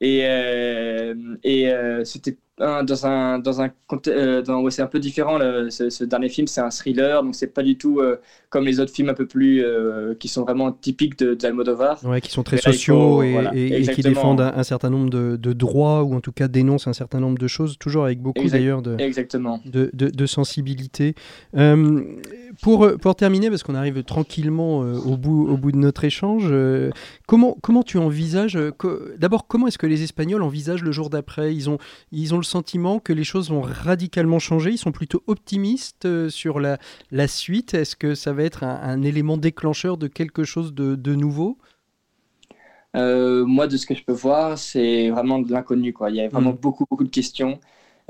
Et, 0.00 0.24
euh, 0.26 1.36
et 1.42 1.70
euh, 1.72 2.04
c'était 2.04 2.38
un- 2.58 2.82
dans 2.84 3.06
un 3.06 3.38
dans 3.38 3.60
un 3.60 3.70
euh, 4.08 4.42
ouais, 4.62 4.70
c'est 4.70 4.82
un 4.82 4.86
peu 4.86 4.98
différent. 4.98 5.38
ce, 5.70 5.90
ce 5.90 6.04
dernier 6.04 6.28
film, 6.28 6.46
c'est 6.46 6.60
un 6.60 6.70
thriller, 6.70 7.22
donc 7.22 7.34
c'est 7.34 7.48
pas 7.52 7.62
du 7.62 7.76
tout 7.76 8.00
euh, 8.00 8.16
comme 8.48 8.64
les 8.64 8.80
autres 8.80 8.92
films 8.92 9.08
un 9.10 9.14
peu 9.14 9.26
plus 9.26 9.62
euh, 9.62 10.14
qui 10.18 10.28
sont 10.28 10.42
vraiment 10.42 10.72
typiques 10.72 11.18
de 11.18 11.34
d'Almodovar. 11.34 12.02
Ouais, 12.04 12.20
qui 12.20 12.30
sont 12.30 12.42
très 12.42 12.56
sociaux 12.56 13.22
et, 13.22 13.32
voilà, 13.32 13.54
et- 13.54 13.82
et 13.82 13.86
qui 13.88 14.02
défendent 14.02 14.40
un, 14.40 14.52
un 14.56 14.62
certain 14.62 14.90
nombre 14.90 15.10
de, 15.10 15.36
de 15.36 15.52
droits 15.52 16.02
ou 16.02 16.14
en 16.14 16.20
tout 16.20 16.32
cas 16.32 16.48
dénoncent 16.48 16.86
un 16.88 16.92
certain 16.94 17.20
nombre 17.20 17.38
de 17.38 17.46
choses, 17.46 17.76
toujours 17.78 18.04
avec 18.04 18.20
beaucoup 18.20 18.42
d'ailleurs 18.52 18.82
de, 18.82 18.96
de, 19.66 19.90
de- 19.92 20.08
de 20.10 20.26
sensibilité. 20.26 21.14
Euh, 21.56 22.00
pour, 22.62 22.88
pour 23.00 23.14
terminer, 23.16 23.50
parce 23.50 23.62
qu'on 23.62 23.74
arrive 23.74 24.02
tranquillement 24.04 24.78
au, 24.78 25.16
bout, 25.16 25.46
au 25.48 25.56
bout 25.58 25.72
de 25.72 25.76
notre 25.76 26.04
échange, 26.04 26.50
comment, 27.26 27.56
comment 27.62 27.82
tu 27.82 27.98
envisages, 27.98 28.58
d'abord 29.18 29.46
comment 29.46 29.66
est-ce 29.66 29.78
que 29.78 29.86
les 29.86 30.02
Espagnols 30.02 30.42
envisagent 30.42 30.82
le 30.82 30.92
jour 30.92 31.10
d'après? 31.10 31.54
Ils 31.54 31.68
ont, 31.68 31.78
ils 32.12 32.32
ont 32.34 32.38
le 32.38 32.44
sentiment 32.46 32.98
que 33.00 33.12
les 33.12 33.24
choses 33.24 33.50
vont 33.50 33.60
radicalement 33.62 34.38
changer, 34.38 34.70
ils 34.72 34.78
sont 34.78 34.92
plutôt 34.92 35.22
optimistes 35.26 36.06
euh, 36.06 36.30
sur 36.30 36.60
la, 36.60 36.78
la 37.10 37.28
suite, 37.28 37.74
est-ce 37.74 37.96
que 37.96 38.14
ça 38.14 38.32
va 38.32 38.42
être 38.44 38.64
un, 38.64 38.76
un 38.82 39.02
élément 39.02 39.36
déclencheur 39.36 39.98
de 39.98 40.06
quelque 40.08 40.44
chose 40.44 40.74
de, 40.74 40.94
de 40.96 41.14
nouveau? 41.14 41.58
Euh, 42.96 43.44
moi, 43.44 43.66
de 43.66 43.76
ce 43.76 43.86
que 43.86 43.94
je 43.94 44.02
peux 44.04 44.12
voir, 44.12 44.58
c'est 44.58 45.10
vraiment 45.10 45.38
de 45.40 45.52
l'inconnu, 45.52 45.92
quoi. 45.92 46.10
Il 46.10 46.16
y 46.16 46.20
a 46.20 46.28
vraiment 46.28 46.52
Mm. 46.52 46.58
beaucoup, 46.58 46.86
beaucoup 46.88 47.04
de 47.04 47.10
questions. 47.10 47.60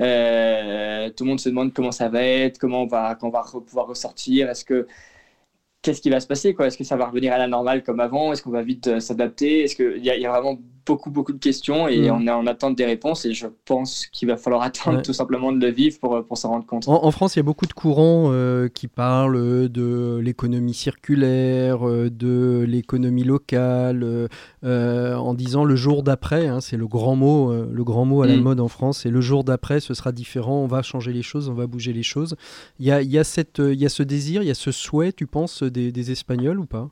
Euh, 0.01 1.09
tout 1.11 1.23
le 1.23 1.29
monde 1.29 1.39
se 1.39 1.49
demande 1.49 1.73
comment 1.73 1.91
ça 1.91 2.07
va 2.09 2.21
être, 2.23 2.57
comment 2.59 2.83
on 2.83 2.87
va, 2.87 3.15
quand 3.15 3.27
on 3.27 3.31
va 3.31 3.43
pouvoir 3.43 3.87
ressortir. 3.87 4.49
Est-ce 4.49 4.63
que 4.65 4.87
qu'est-ce 5.81 6.01
qui 6.01 6.09
va 6.09 6.19
se 6.19 6.27
passer, 6.27 6.53
quoi? 6.53 6.67
Est-ce 6.67 6.77
que 6.77 6.83
ça 6.83 6.97
va 6.97 7.07
revenir 7.07 7.33
à 7.33 7.37
la 7.37 7.47
normale 7.47 7.83
comme 7.83 7.99
avant? 7.99 8.33
Est-ce 8.33 8.43
qu'on 8.43 8.51
va 8.51 8.63
vite 8.63 8.87
euh, 8.87 8.99
s'adapter? 8.99 9.63
Est-ce 9.63 9.75
que 9.75 9.97
il 9.97 10.03
y, 10.03 10.07
y 10.07 10.25
a 10.25 10.31
vraiment 10.31 10.59
beaucoup, 10.87 11.11
beaucoup 11.11 11.33
de 11.33 11.37
questions 11.37 11.87
et 11.87 12.09
Mm. 12.09 12.15
on 12.15 12.27
est 12.27 12.31
en 12.31 12.47
attente 12.47 12.75
des 12.75 12.85
réponses. 12.85 13.25
Et 13.25 13.33
je 13.33 13.47
pense 13.65 14.07
qu'il 14.07 14.27
va 14.27 14.37
falloir 14.37 14.61
attendre 14.69 14.97
Ouais. 14.97 15.03
tout 15.03 15.13
simplement 15.13 15.51
de 15.51 15.59
le 15.63 15.71
vivre 15.71 15.99
pour, 15.99 16.23
pour 16.25 16.37
s'en 16.37 16.49
rendre 16.49 16.65
compte. 16.65 16.87
En, 16.87 17.03
en 17.03 17.11
France, 17.11 17.35
il 17.35 17.39
y 17.39 17.41
a 17.41 17.43
beaucoup 17.43 17.65
de 17.67 17.73
courants 17.73 18.29
euh, 18.31 18.67
qui 18.69 18.87
parlent 18.87 19.67
de 19.69 20.19
l'économie 20.23 20.73
circulaire, 20.73 21.87
euh, 21.87 22.09
de 22.09 22.65
l'économie 22.67 23.23
locale, 23.23 24.03
euh, 24.03 24.27
euh, 24.63 25.15
en 25.15 25.33
disant 25.33 25.63
le 25.65 25.75
jour 25.75 26.01
d'après, 26.03 26.47
hein, 26.47 26.61
c'est 26.61 26.77
le 26.77 26.87
grand 26.87 27.15
mot, 27.15 27.51
euh, 27.51 27.69
le 27.71 27.83
grand 27.83 28.05
mot 28.05 28.21
à 28.21 28.27
la 28.27 28.35
Mm. 28.37 28.41
mode 28.41 28.59
en 28.59 28.67
France, 28.67 29.05
et 29.05 29.09
le 29.09 29.21
jour 29.21 29.43
d'après, 29.43 29.79
ce 29.79 29.93
sera 29.93 30.11
différent, 30.11 30.61
on 30.63 30.67
va 30.67 30.81
changer 30.81 31.11
les 31.13 31.23
choses, 31.23 31.49
on 31.49 31.53
va 31.53 31.67
bouger 31.67 31.93
les 31.93 32.03
choses. 32.03 32.35
Il 32.79 32.85
y 32.85 32.91
a, 32.91 33.01
il 33.01 33.11
y 33.11 33.17
a 33.17 33.23
cette, 33.23 33.59
euh, 33.59 33.73
il 33.73 33.79
y 33.79 33.85
a 33.85 33.89
ce 33.89 34.03
désir, 34.03 34.41
il 34.43 34.47
y 34.47 34.51
a 34.51 34.55
ce 34.55 34.71
souhait, 34.71 35.11
tu 35.11 35.27
penses, 35.27 35.63
des, 35.63 35.91
des 35.91 36.11
Espagnols 36.11 36.59
ou 36.59 36.65
pas? 36.65 36.89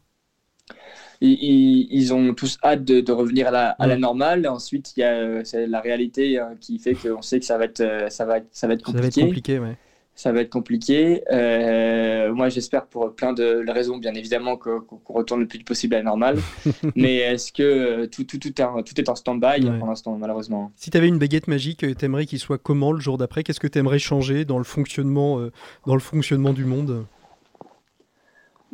Ils, 1.21 2.13
ont 2.13 2.33
tous 2.33 2.57
hâte 2.63 2.83
de, 2.83 3.01
de 3.01 3.11
revenir 3.11 3.47
à 3.47 3.51
la, 3.51 3.69
à 3.69 3.87
la 3.87 3.97
normale. 3.97 4.47
Ensuite, 4.47 4.93
il 4.97 5.01
y 5.01 5.03
a 5.03 5.13
euh, 5.13 5.43
la 5.67 5.79
réalité 5.81 6.39
euh, 6.39 6.43
qui 6.59 6.79
fait 6.79 6.93
qu'on 6.93 7.21
sait 7.21 7.39
que 7.39 7.45
ça 7.45 7.57
va 7.57 7.65
être, 7.65 7.81
euh, 7.81 8.09
ça 8.09 8.25
va 8.25 8.37
être, 8.37 8.47
ça 8.51 8.67
va 8.67 8.73
être 8.73 8.85
Ça 8.85 8.91
va 8.91 8.97
compliqué. 8.99 9.21
être 9.21 9.25
compliqué, 9.27 9.59
ouais. 9.59 9.77
Ça 10.17 10.31
va 10.31 10.39
être 10.39 10.49
compliqué. 10.49 11.23
Euh, 11.33 12.33
moi, 12.33 12.47
j'espère 12.47 12.85
pour 12.85 13.13
plein 13.13 13.33
de 13.33 13.69
raisons, 13.69 13.97
bien 13.97 14.13
évidemment, 14.13 14.55
qu'on 14.55 14.81
retourne 15.13 15.41
le 15.41 15.45
plus 15.47 15.59
possible 15.59 15.93
à 15.95 15.97
la 15.97 16.03
normale. 16.05 16.37
Mais 16.95 17.17
est-ce 17.17 17.51
que 17.51 18.05
tout, 18.05 18.23
tout, 18.23 18.37
tout, 18.37 18.47
est 18.61 18.63
en, 18.63 18.81
tout 18.81 18.97
est 18.97 19.09
en 19.09 19.15
stand-by 19.15 19.65
Ouais. 19.67 19.77
pour 19.77 19.87
l'instant, 19.89 20.17
malheureusement? 20.17 20.71
Si 20.77 20.89
tu 20.89 20.97
avais 20.97 21.09
une 21.09 21.19
baguette 21.19 21.49
magique, 21.49 21.83
euh, 21.83 21.93
t'aimerais 21.93 22.25
qu'il 22.25 22.39
soit 22.39 22.57
comment 22.57 22.93
le 22.93 23.01
jour 23.01 23.17
d'après? 23.17 23.43
Qu'est-ce 23.43 23.59
que 23.59 23.67
t'aimerais 23.67 23.99
changer 23.99 24.45
dans 24.45 24.57
le 24.57 24.63
fonctionnement, 24.63 25.39
euh, 25.39 25.51
dans 25.85 25.95
le 25.95 25.99
fonctionnement 26.01 26.53
du 26.53 26.63
monde? 26.63 27.05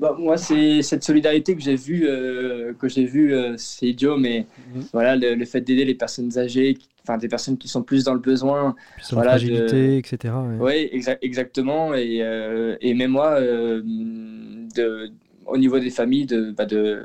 Bah, 0.01 0.15
Moi, 0.19 0.35
c'est 0.37 0.81
cette 0.81 1.03
solidarité 1.03 1.55
que 1.55 1.61
j'ai 1.61 1.75
vue, 1.75 2.05
euh, 2.07 2.73
que 2.73 2.89
j'ai 2.89 3.05
vue, 3.05 3.33
euh, 3.33 3.53
c'est 3.57 3.87
idiot, 3.87 4.17
mais 4.17 4.45
Mhm. 4.75 4.83
voilà, 4.91 5.15
le, 5.15 5.35
le 5.35 5.45
fait 5.45 5.61
d'aider 5.61 5.85
les 5.85 5.95
personnes 5.95 6.37
âgées, 6.37 6.77
enfin 7.03 7.17
des 7.17 7.27
personnes 7.29 7.57
qui 7.57 7.67
sont 7.67 7.83
plus 7.83 8.03
dans 8.03 8.13
le 8.13 8.19
besoin, 8.19 8.75
sur 9.01 9.15
Voilà, 9.17 9.37
de- 9.39 9.97
etc. 9.99 10.33
ouais. 10.33 10.57
Oui, 10.59 10.89
exactement. 11.21 11.93
Et, 11.93 12.19
euh, 12.21 12.75
et 12.81 12.93
même 12.93 13.11
moi, 13.11 13.39
euh, 13.39 13.81
de, 14.75 15.11
au 15.45 15.57
niveau 15.57 15.79
des 15.79 15.89
familles, 15.91 16.25
de, 16.25 16.51
bah, 16.51 16.65
de, 16.65 17.03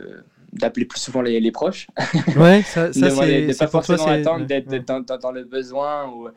d'appeler 0.53 0.87
plus 0.87 1.01
souvent 1.01 1.23
les, 1.23 1.39
les 1.41 1.51
proches. 1.53 1.87
Ouais, 2.37 2.63
ça, 2.63 2.93
ça 2.93 3.11
c'est 3.11 3.59
pas 3.59 3.67
forcément 3.69 4.07
attendre 4.07 4.47
d'être 4.47 4.71
ouais. 4.71 4.81
dans, 4.81 5.01
dans- 5.01 5.19
dans 5.19 5.33
le 5.33 5.45
besoin 5.45 6.09
ou, 6.11 6.29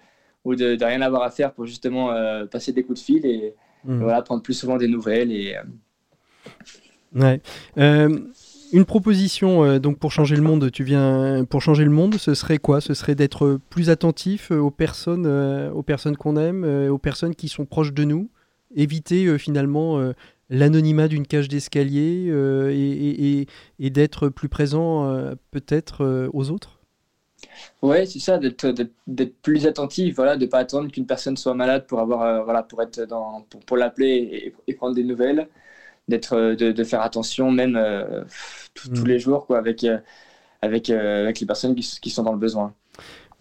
ou 0.46 0.56
de, 0.56 0.78
rien 0.84 1.02
avoir 1.02 1.24
à 1.24 1.32
faire 1.32 1.54
pour 1.54 1.66
justement 1.66 2.12
euh, 2.12 2.46
passer 2.46 2.72
des 2.74 2.84
coups 2.84 3.00
de 3.00 3.06
fil 3.06 3.26
et, 3.26 3.54
Mm. 3.86 4.02
voilà, 4.04 4.22
prendre 4.22 4.42
plus 4.44 4.56
souvent 4.56 4.76
des 4.76 4.90
nouvelles. 4.90 5.32
Et, 5.32 5.56
Ouais. 7.16 7.42
Euh, 7.78 8.20
une 8.72 8.86
proposition 8.86 9.64
euh, 9.64 9.80
donc 9.80 9.98
pour 9.98 10.12
changer 10.12 10.36
le 10.36 10.44
monde, 10.44 10.72
tu 10.72 10.84
viens 10.84 11.44
pour 11.50 11.62
changer 11.62 11.84
le 11.84 11.90
monde, 11.90 12.16
ce 12.16 12.34
serait 12.36 12.60
quoi? 12.60 12.82
Ce 12.82 12.94
serait 12.94 13.16
d'être 13.16 13.60
plus 13.70 13.90
attentif 13.90 14.52
euh, 14.52 14.60
aux 14.60 14.72
personnes, 14.72 15.28
aux 15.74 15.84
personnes 15.84 16.18
qu'on 16.18 16.38
aime, 16.38 16.64
aux 16.90 16.98
personnes 16.98 17.36
qui 17.36 17.48
sont 17.48 17.66
proches 17.66 17.94
de 17.94 18.04
nous, 18.04 18.30
éviter 18.76 19.38
finalement 19.40 20.00
l'anonymat 20.50 21.08
d'une 21.08 21.26
cage 21.26 21.48
d'escalier 21.48 22.32
et, 23.80 23.90
d'être 23.90 24.30
plus 24.30 24.50
présent 24.50 25.12
peut-être 25.52 26.30
aux 26.34 26.52
autres? 26.52 26.80
Ouais, 27.82 28.06
c'est 28.06 28.20
ça, 28.20 28.38
d'être 28.38 29.42
plus 29.42 29.66
attentif, 29.66 30.16
voilà, 30.16 30.38
de 30.38 30.46
pas 30.46 30.60
attendre 30.60 30.92
qu'une 30.92 31.08
personne 31.08 31.38
soit 31.38 31.56
malade 31.56 31.88
pour 31.88 32.00
avoir, 32.00 32.44
voilà, 32.44 32.62
pour 32.62 32.84
être 32.84 33.02
dans, 33.06 33.46
pour, 33.66 33.78
l'appeler 33.78 34.54
et 34.68 34.74
prendre 34.74 34.94
des 34.94 35.04
nouvelles, 35.04 35.48
d'être, 36.10 36.34
euh, 36.36 36.56
de, 36.56 36.72
de 36.74 36.84
faire 36.84 37.02
attention 37.02 37.52
même 37.52 37.76
euh, 37.78 38.26
tous- 38.74 38.90
tous 38.90 39.06
Mm. 39.06 39.08
les 39.08 39.20
jours, 39.20 39.48
quoi, 39.48 39.60
avec, 39.60 39.84
euh, 39.86 40.00
avec, 40.62 40.90
avec 40.90 41.40
les 41.42 41.48
personnes 41.48 41.76
qui 41.76 42.10
sont 42.12 42.24
dans 42.24 42.34
le 42.34 42.40
besoin. 42.40 42.76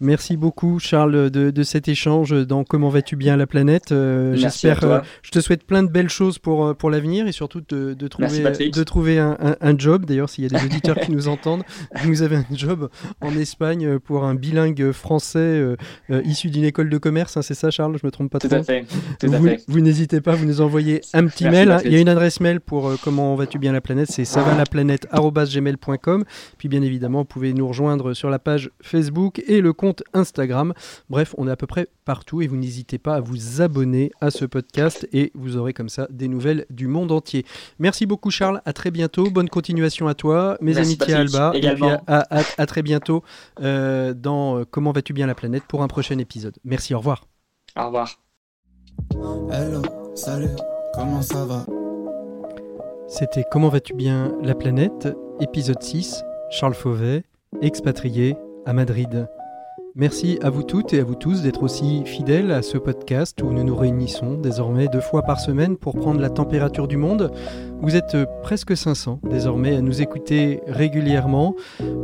Merci 0.01 0.37
beaucoup 0.37 0.79
Charles 0.79 1.29
de, 1.29 1.49
de 1.51 1.63
cet 1.63 1.87
échange 1.89 2.31
dans 2.47 2.63
Comment 2.63 2.87
vas-tu 2.89 3.15
bien 3.17 3.35
la 3.35 3.47
planète. 3.47 3.91
Euh, 3.91 4.33
J'espère, 4.35 4.83
euh, 4.85 4.99
je 5.23 5.31
te 5.31 5.39
souhaite 5.39 5.63
plein 5.65 5.83
de 5.83 5.89
belles 5.91 6.07
choses 6.09 6.39
pour, 6.39 6.65
euh, 6.67 6.73
pour 6.73 6.89
l'avenir 6.89 7.27
et 7.27 7.31
surtout 7.33 7.61
de, 7.67 7.93
de 7.93 8.07
trouver, 8.07 8.41
Merci, 8.41 8.69
de 8.71 8.83
trouver 8.83 9.19
un, 9.19 9.35
un- 9.41 9.57
un 9.59 9.77
job. 9.77 10.05
D'ailleurs, 10.05 10.29
s'il 10.29 10.45
y 10.45 10.47
a 10.47 10.57
des 10.57 10.65
auditeurs 10.65 10.97
qui 10.99 11.11
nous 11.15 11.27
entendent, 11.27 11.63
vous 12.05 12.21
avez 12.21 12.37
un 12.37 12.45
job 12.53 12.89
en 13.19 13.31
Espagne 13.35 13.99
pour 13.99 14.23
un 14.23 14.35
bilingue 14.35 14.91
français 14.93 15.39
euh, 15.39 15.75
issu 16.23 16.49
d'une 16.49 16.63
école 16.63 16.89
de 16.89 16.97
commerce. 16.97 17.35
hein, 17.35 17.41
c'est 17.41 17.53
ça 17.53 17.69
Charles, 17.69 17.97
je 18.01 18.05
me 18.07 18.11
trompe 18.11 18.31
pas 18.31 18.39
Tout 18.39 18.47
trop 18.47 18.57
à 18.57 18.63
fait, 18.63 18.85
tout 19.19 19.33
à 19.33 19.37
vous, 19.37 19.47
fait. 19.47 19.61
vous 19.67 19.81
n'hésitez 19.81 20.21
pas, 20.21 20.33
vous 20.35 20.45
nous 20.45 20.61
envoyez 20.61 21.01
un 21.13 21.25
petit 21.25 21.43
Merci, 21.43 21.59
mail. 21.59 21.71
hein. 21.71 21.81
Il 21.83 21.91
y 21.91 21.95
a 21.95 21.99
une 21.99 22.07
adresse 22.09 22.39
mail 22.39 22.61
pour 22.61 22.93
comment 23.03 23.35
vas-tu 23.35 23.59
bien 23.59 23.73
la 23.73 23.81
planète, 23.81 24.09
c'est 24.09 24.23
savalaplanète@gmail.com. 24.25 26.23
Puis 26.57 26.69
bien 26.69 26.81
évidemment, 26.81 27.19
vous 27.19 27.25
pouvez 27.25 27.53
nous 27.53 27.67
rejoindre 27.67 28.13
sur 28.13 28.29
la 28.29 28.39
page 28.39 28.69
Facebook 28.81 29.41
et 29.47 29.59
le 29.61 29.73
compte 29.73 29.88
Instagram. 30.13 30.73
Bref, 31.09 31.35
on 31.37 31.47
est 31.47 31.51
à 31.51 31.55
peu 31.55 31.67
près 31.67 31.87
partout 32.05 32.41
et 32.41 32.47
vous 32.47 32.55
n'hésitez 32.57 32.97
pas 32.97 33.15
à 33.15 33.19
vous 33.21 33.61
abonner 33.61 34.11
à 34.21 34.31
ce 34.31 34.45
podcast 34.45 35.07
et 35.13 35.31
vous 35.35 35.57
aurez 35.57 35.73
comme 35.73 35.89
ça 35.89 36.07
des 36.09 36.27
nouvelles 36.27 36.65
du 36.69 36.87
monde 36.87 37.11
entier. 37.11 37.45
Merci 37.79 38.05
beaucoup 38.05 38.31
Charles, 38.31 38.61
à 38.65 38.73
très 38.73 38.91
bientôt, 38.91 39.29
bonne 39.29 39.49
continuation 39.49 40.07
à 40.07 40.13
toi, 40.13 40.57
mes 40.61 40.73
Merci, 40.73 40.91
amitiés 40.93 41.15
Patrick, 41.15 41.35
Alba, 41.35 41.47
et 41.47 41.59
puis 41.59 41.59
également. 41.67 42.01
à, 42.07 42.39
à- 42.39 42.43
à 42.57 42.65
très 42.65 42.81
bientôt 42.81 43.23
euh, 43.61 44.13
dans 44.13 44.59
euh, 44.59 44.65
Comment 44.69 44.91
vas-tu 44.91 45.13
bien 45.13 45.27
la 45.27 45.35
planète 45.35 45.63
pour 45.67 45.83
un 45.83 45.87
prochain 45.87 46.17
épisode. 46.17 46.55
Merci, 46.63 46.93
au 46.93 46.99
revoir. 46.99 47.25
Au 47.77 47.85
revoir. 47.85 48.19
Hello, 49.51 49.81
salut, 50.15 50.49
comment 50.93 51.21
ça 51.21 51.45
va? 51.45 51.65
C'était 53.07 53.43
Comment 53.51 53.69
vas-tu 53.69 53.93
bien 53.95 54.33
la 54.43 54.53
planète, 54.53 55.07
épisode 55.39 55.81
6, 55.81 56.23
Charles 56.51 56.75
Fauvet, 56.75 57.23
expatrié 57.61 58.35
à 58.65 58.73
Madrid. 58.73 59.27
Merci 59.95 60.37
à 60.43 60.49
vous 60.49 60.63
toutes 60.63 60.93
et 60.93 60.99
à 60.99 61.03
vous 61.03 61.15
tous 61.15 61.41
d'être 61.41 61.63
aussi 61.63 62.03
fidèles 62.05 62.51
à 62.51 62.61
ce 62.61 62.77
podcast 62.77 63.41
où 63.41 63.51
nous 63.51 63.63
nous 63.63 63.75
réunissons 63.75 64.35
désormais 64.35 64.87
deux 64.87 65.01
fois 65.01 65.23
par 65.23 65.39
semaine 65.39 65.77
pour 65.77 65.95
prendre 65.95 66.21
la 66.21 66.29
température 66.29 66.87
du 66.87 66.95
monde. 66.95 67.31
Vous 67.81 67.95
êtes 67.95 68.15
presque 68.43 68.77
500 68.77 69.21
désormais 69.23 69.75
à 69.75 69.81
nous 69.81 70.01
écouter 70.01 70.61
régulièrement. 70.67 71.55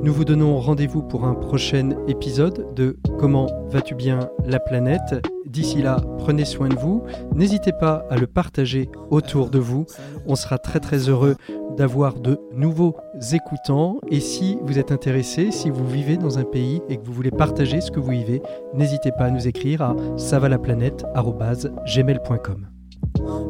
Nous 0.01 0.13
vous 0.13 0.25
donnons 0.25 0.57
rendez-vous 0.57 1.03
pour 1.03 1.25
un 1.25 1.35
prochain 1.35 1.91
épisode 2.07 2.73
de 2.75 2.97
Comment 3.19 3.47
vas-tu 3.69 3.93
bien 3.93 4.29
la 4.45 4.59
planète? 4.59 5.25
D'ici 5.45 5.81
là, 5.81 6.01
prenez 6.17 6.43
soin 6.43 6.69
de 6.69 6.75
vous. 6.75 7.03
N'hésitez 7.33 7.71
pas 7.71 8.05
à 8.09 8.17
le 8.17 8.27
partager 8.27 8.89
autour 9.09 9.49
de 9.49 9.59
vous. 9.59 9.85
On 10.25 10.35
sera 10.35 10.57
très 10.57 10.79
très 10.79 11.07
heureux 11.09 11.35
d'avoir 11.75 12.19
de 12.19 12.39
nouveaux 12.53 12.95
écoutants. 13.33 13.99
Et 14.09 14.19
si 14.19 14.57
vous 14.63 14.79
êtes 14.79 14.91
intéressé, 14.91 15.51
si 15.51 15.69
vous 15.69 15.87
vivez 15.87 16.17
dans 16.17 16.39
un 16.39 16.43
pays 16.43 16.81
et 16.89 16.97
que 16.97 17.05
vous 17.05 17.13
voulez 17.13 17.31
partager 17.31 17.79
ce 17.81 17.91
que 17.91 17.99
vous 17.99 18.11
vivez, 18.11 18.41
n'hésitez 18.73 19.11
pas 19.11 19.25
à 19.25 19.31
nous 19.31 19.47
écrire 19.47 19.81
à 19.81 19.95
savalaplanète.gmail.com. 20.17 22.67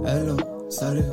Hello, 0.06 0.38
salut, 0.70 1.10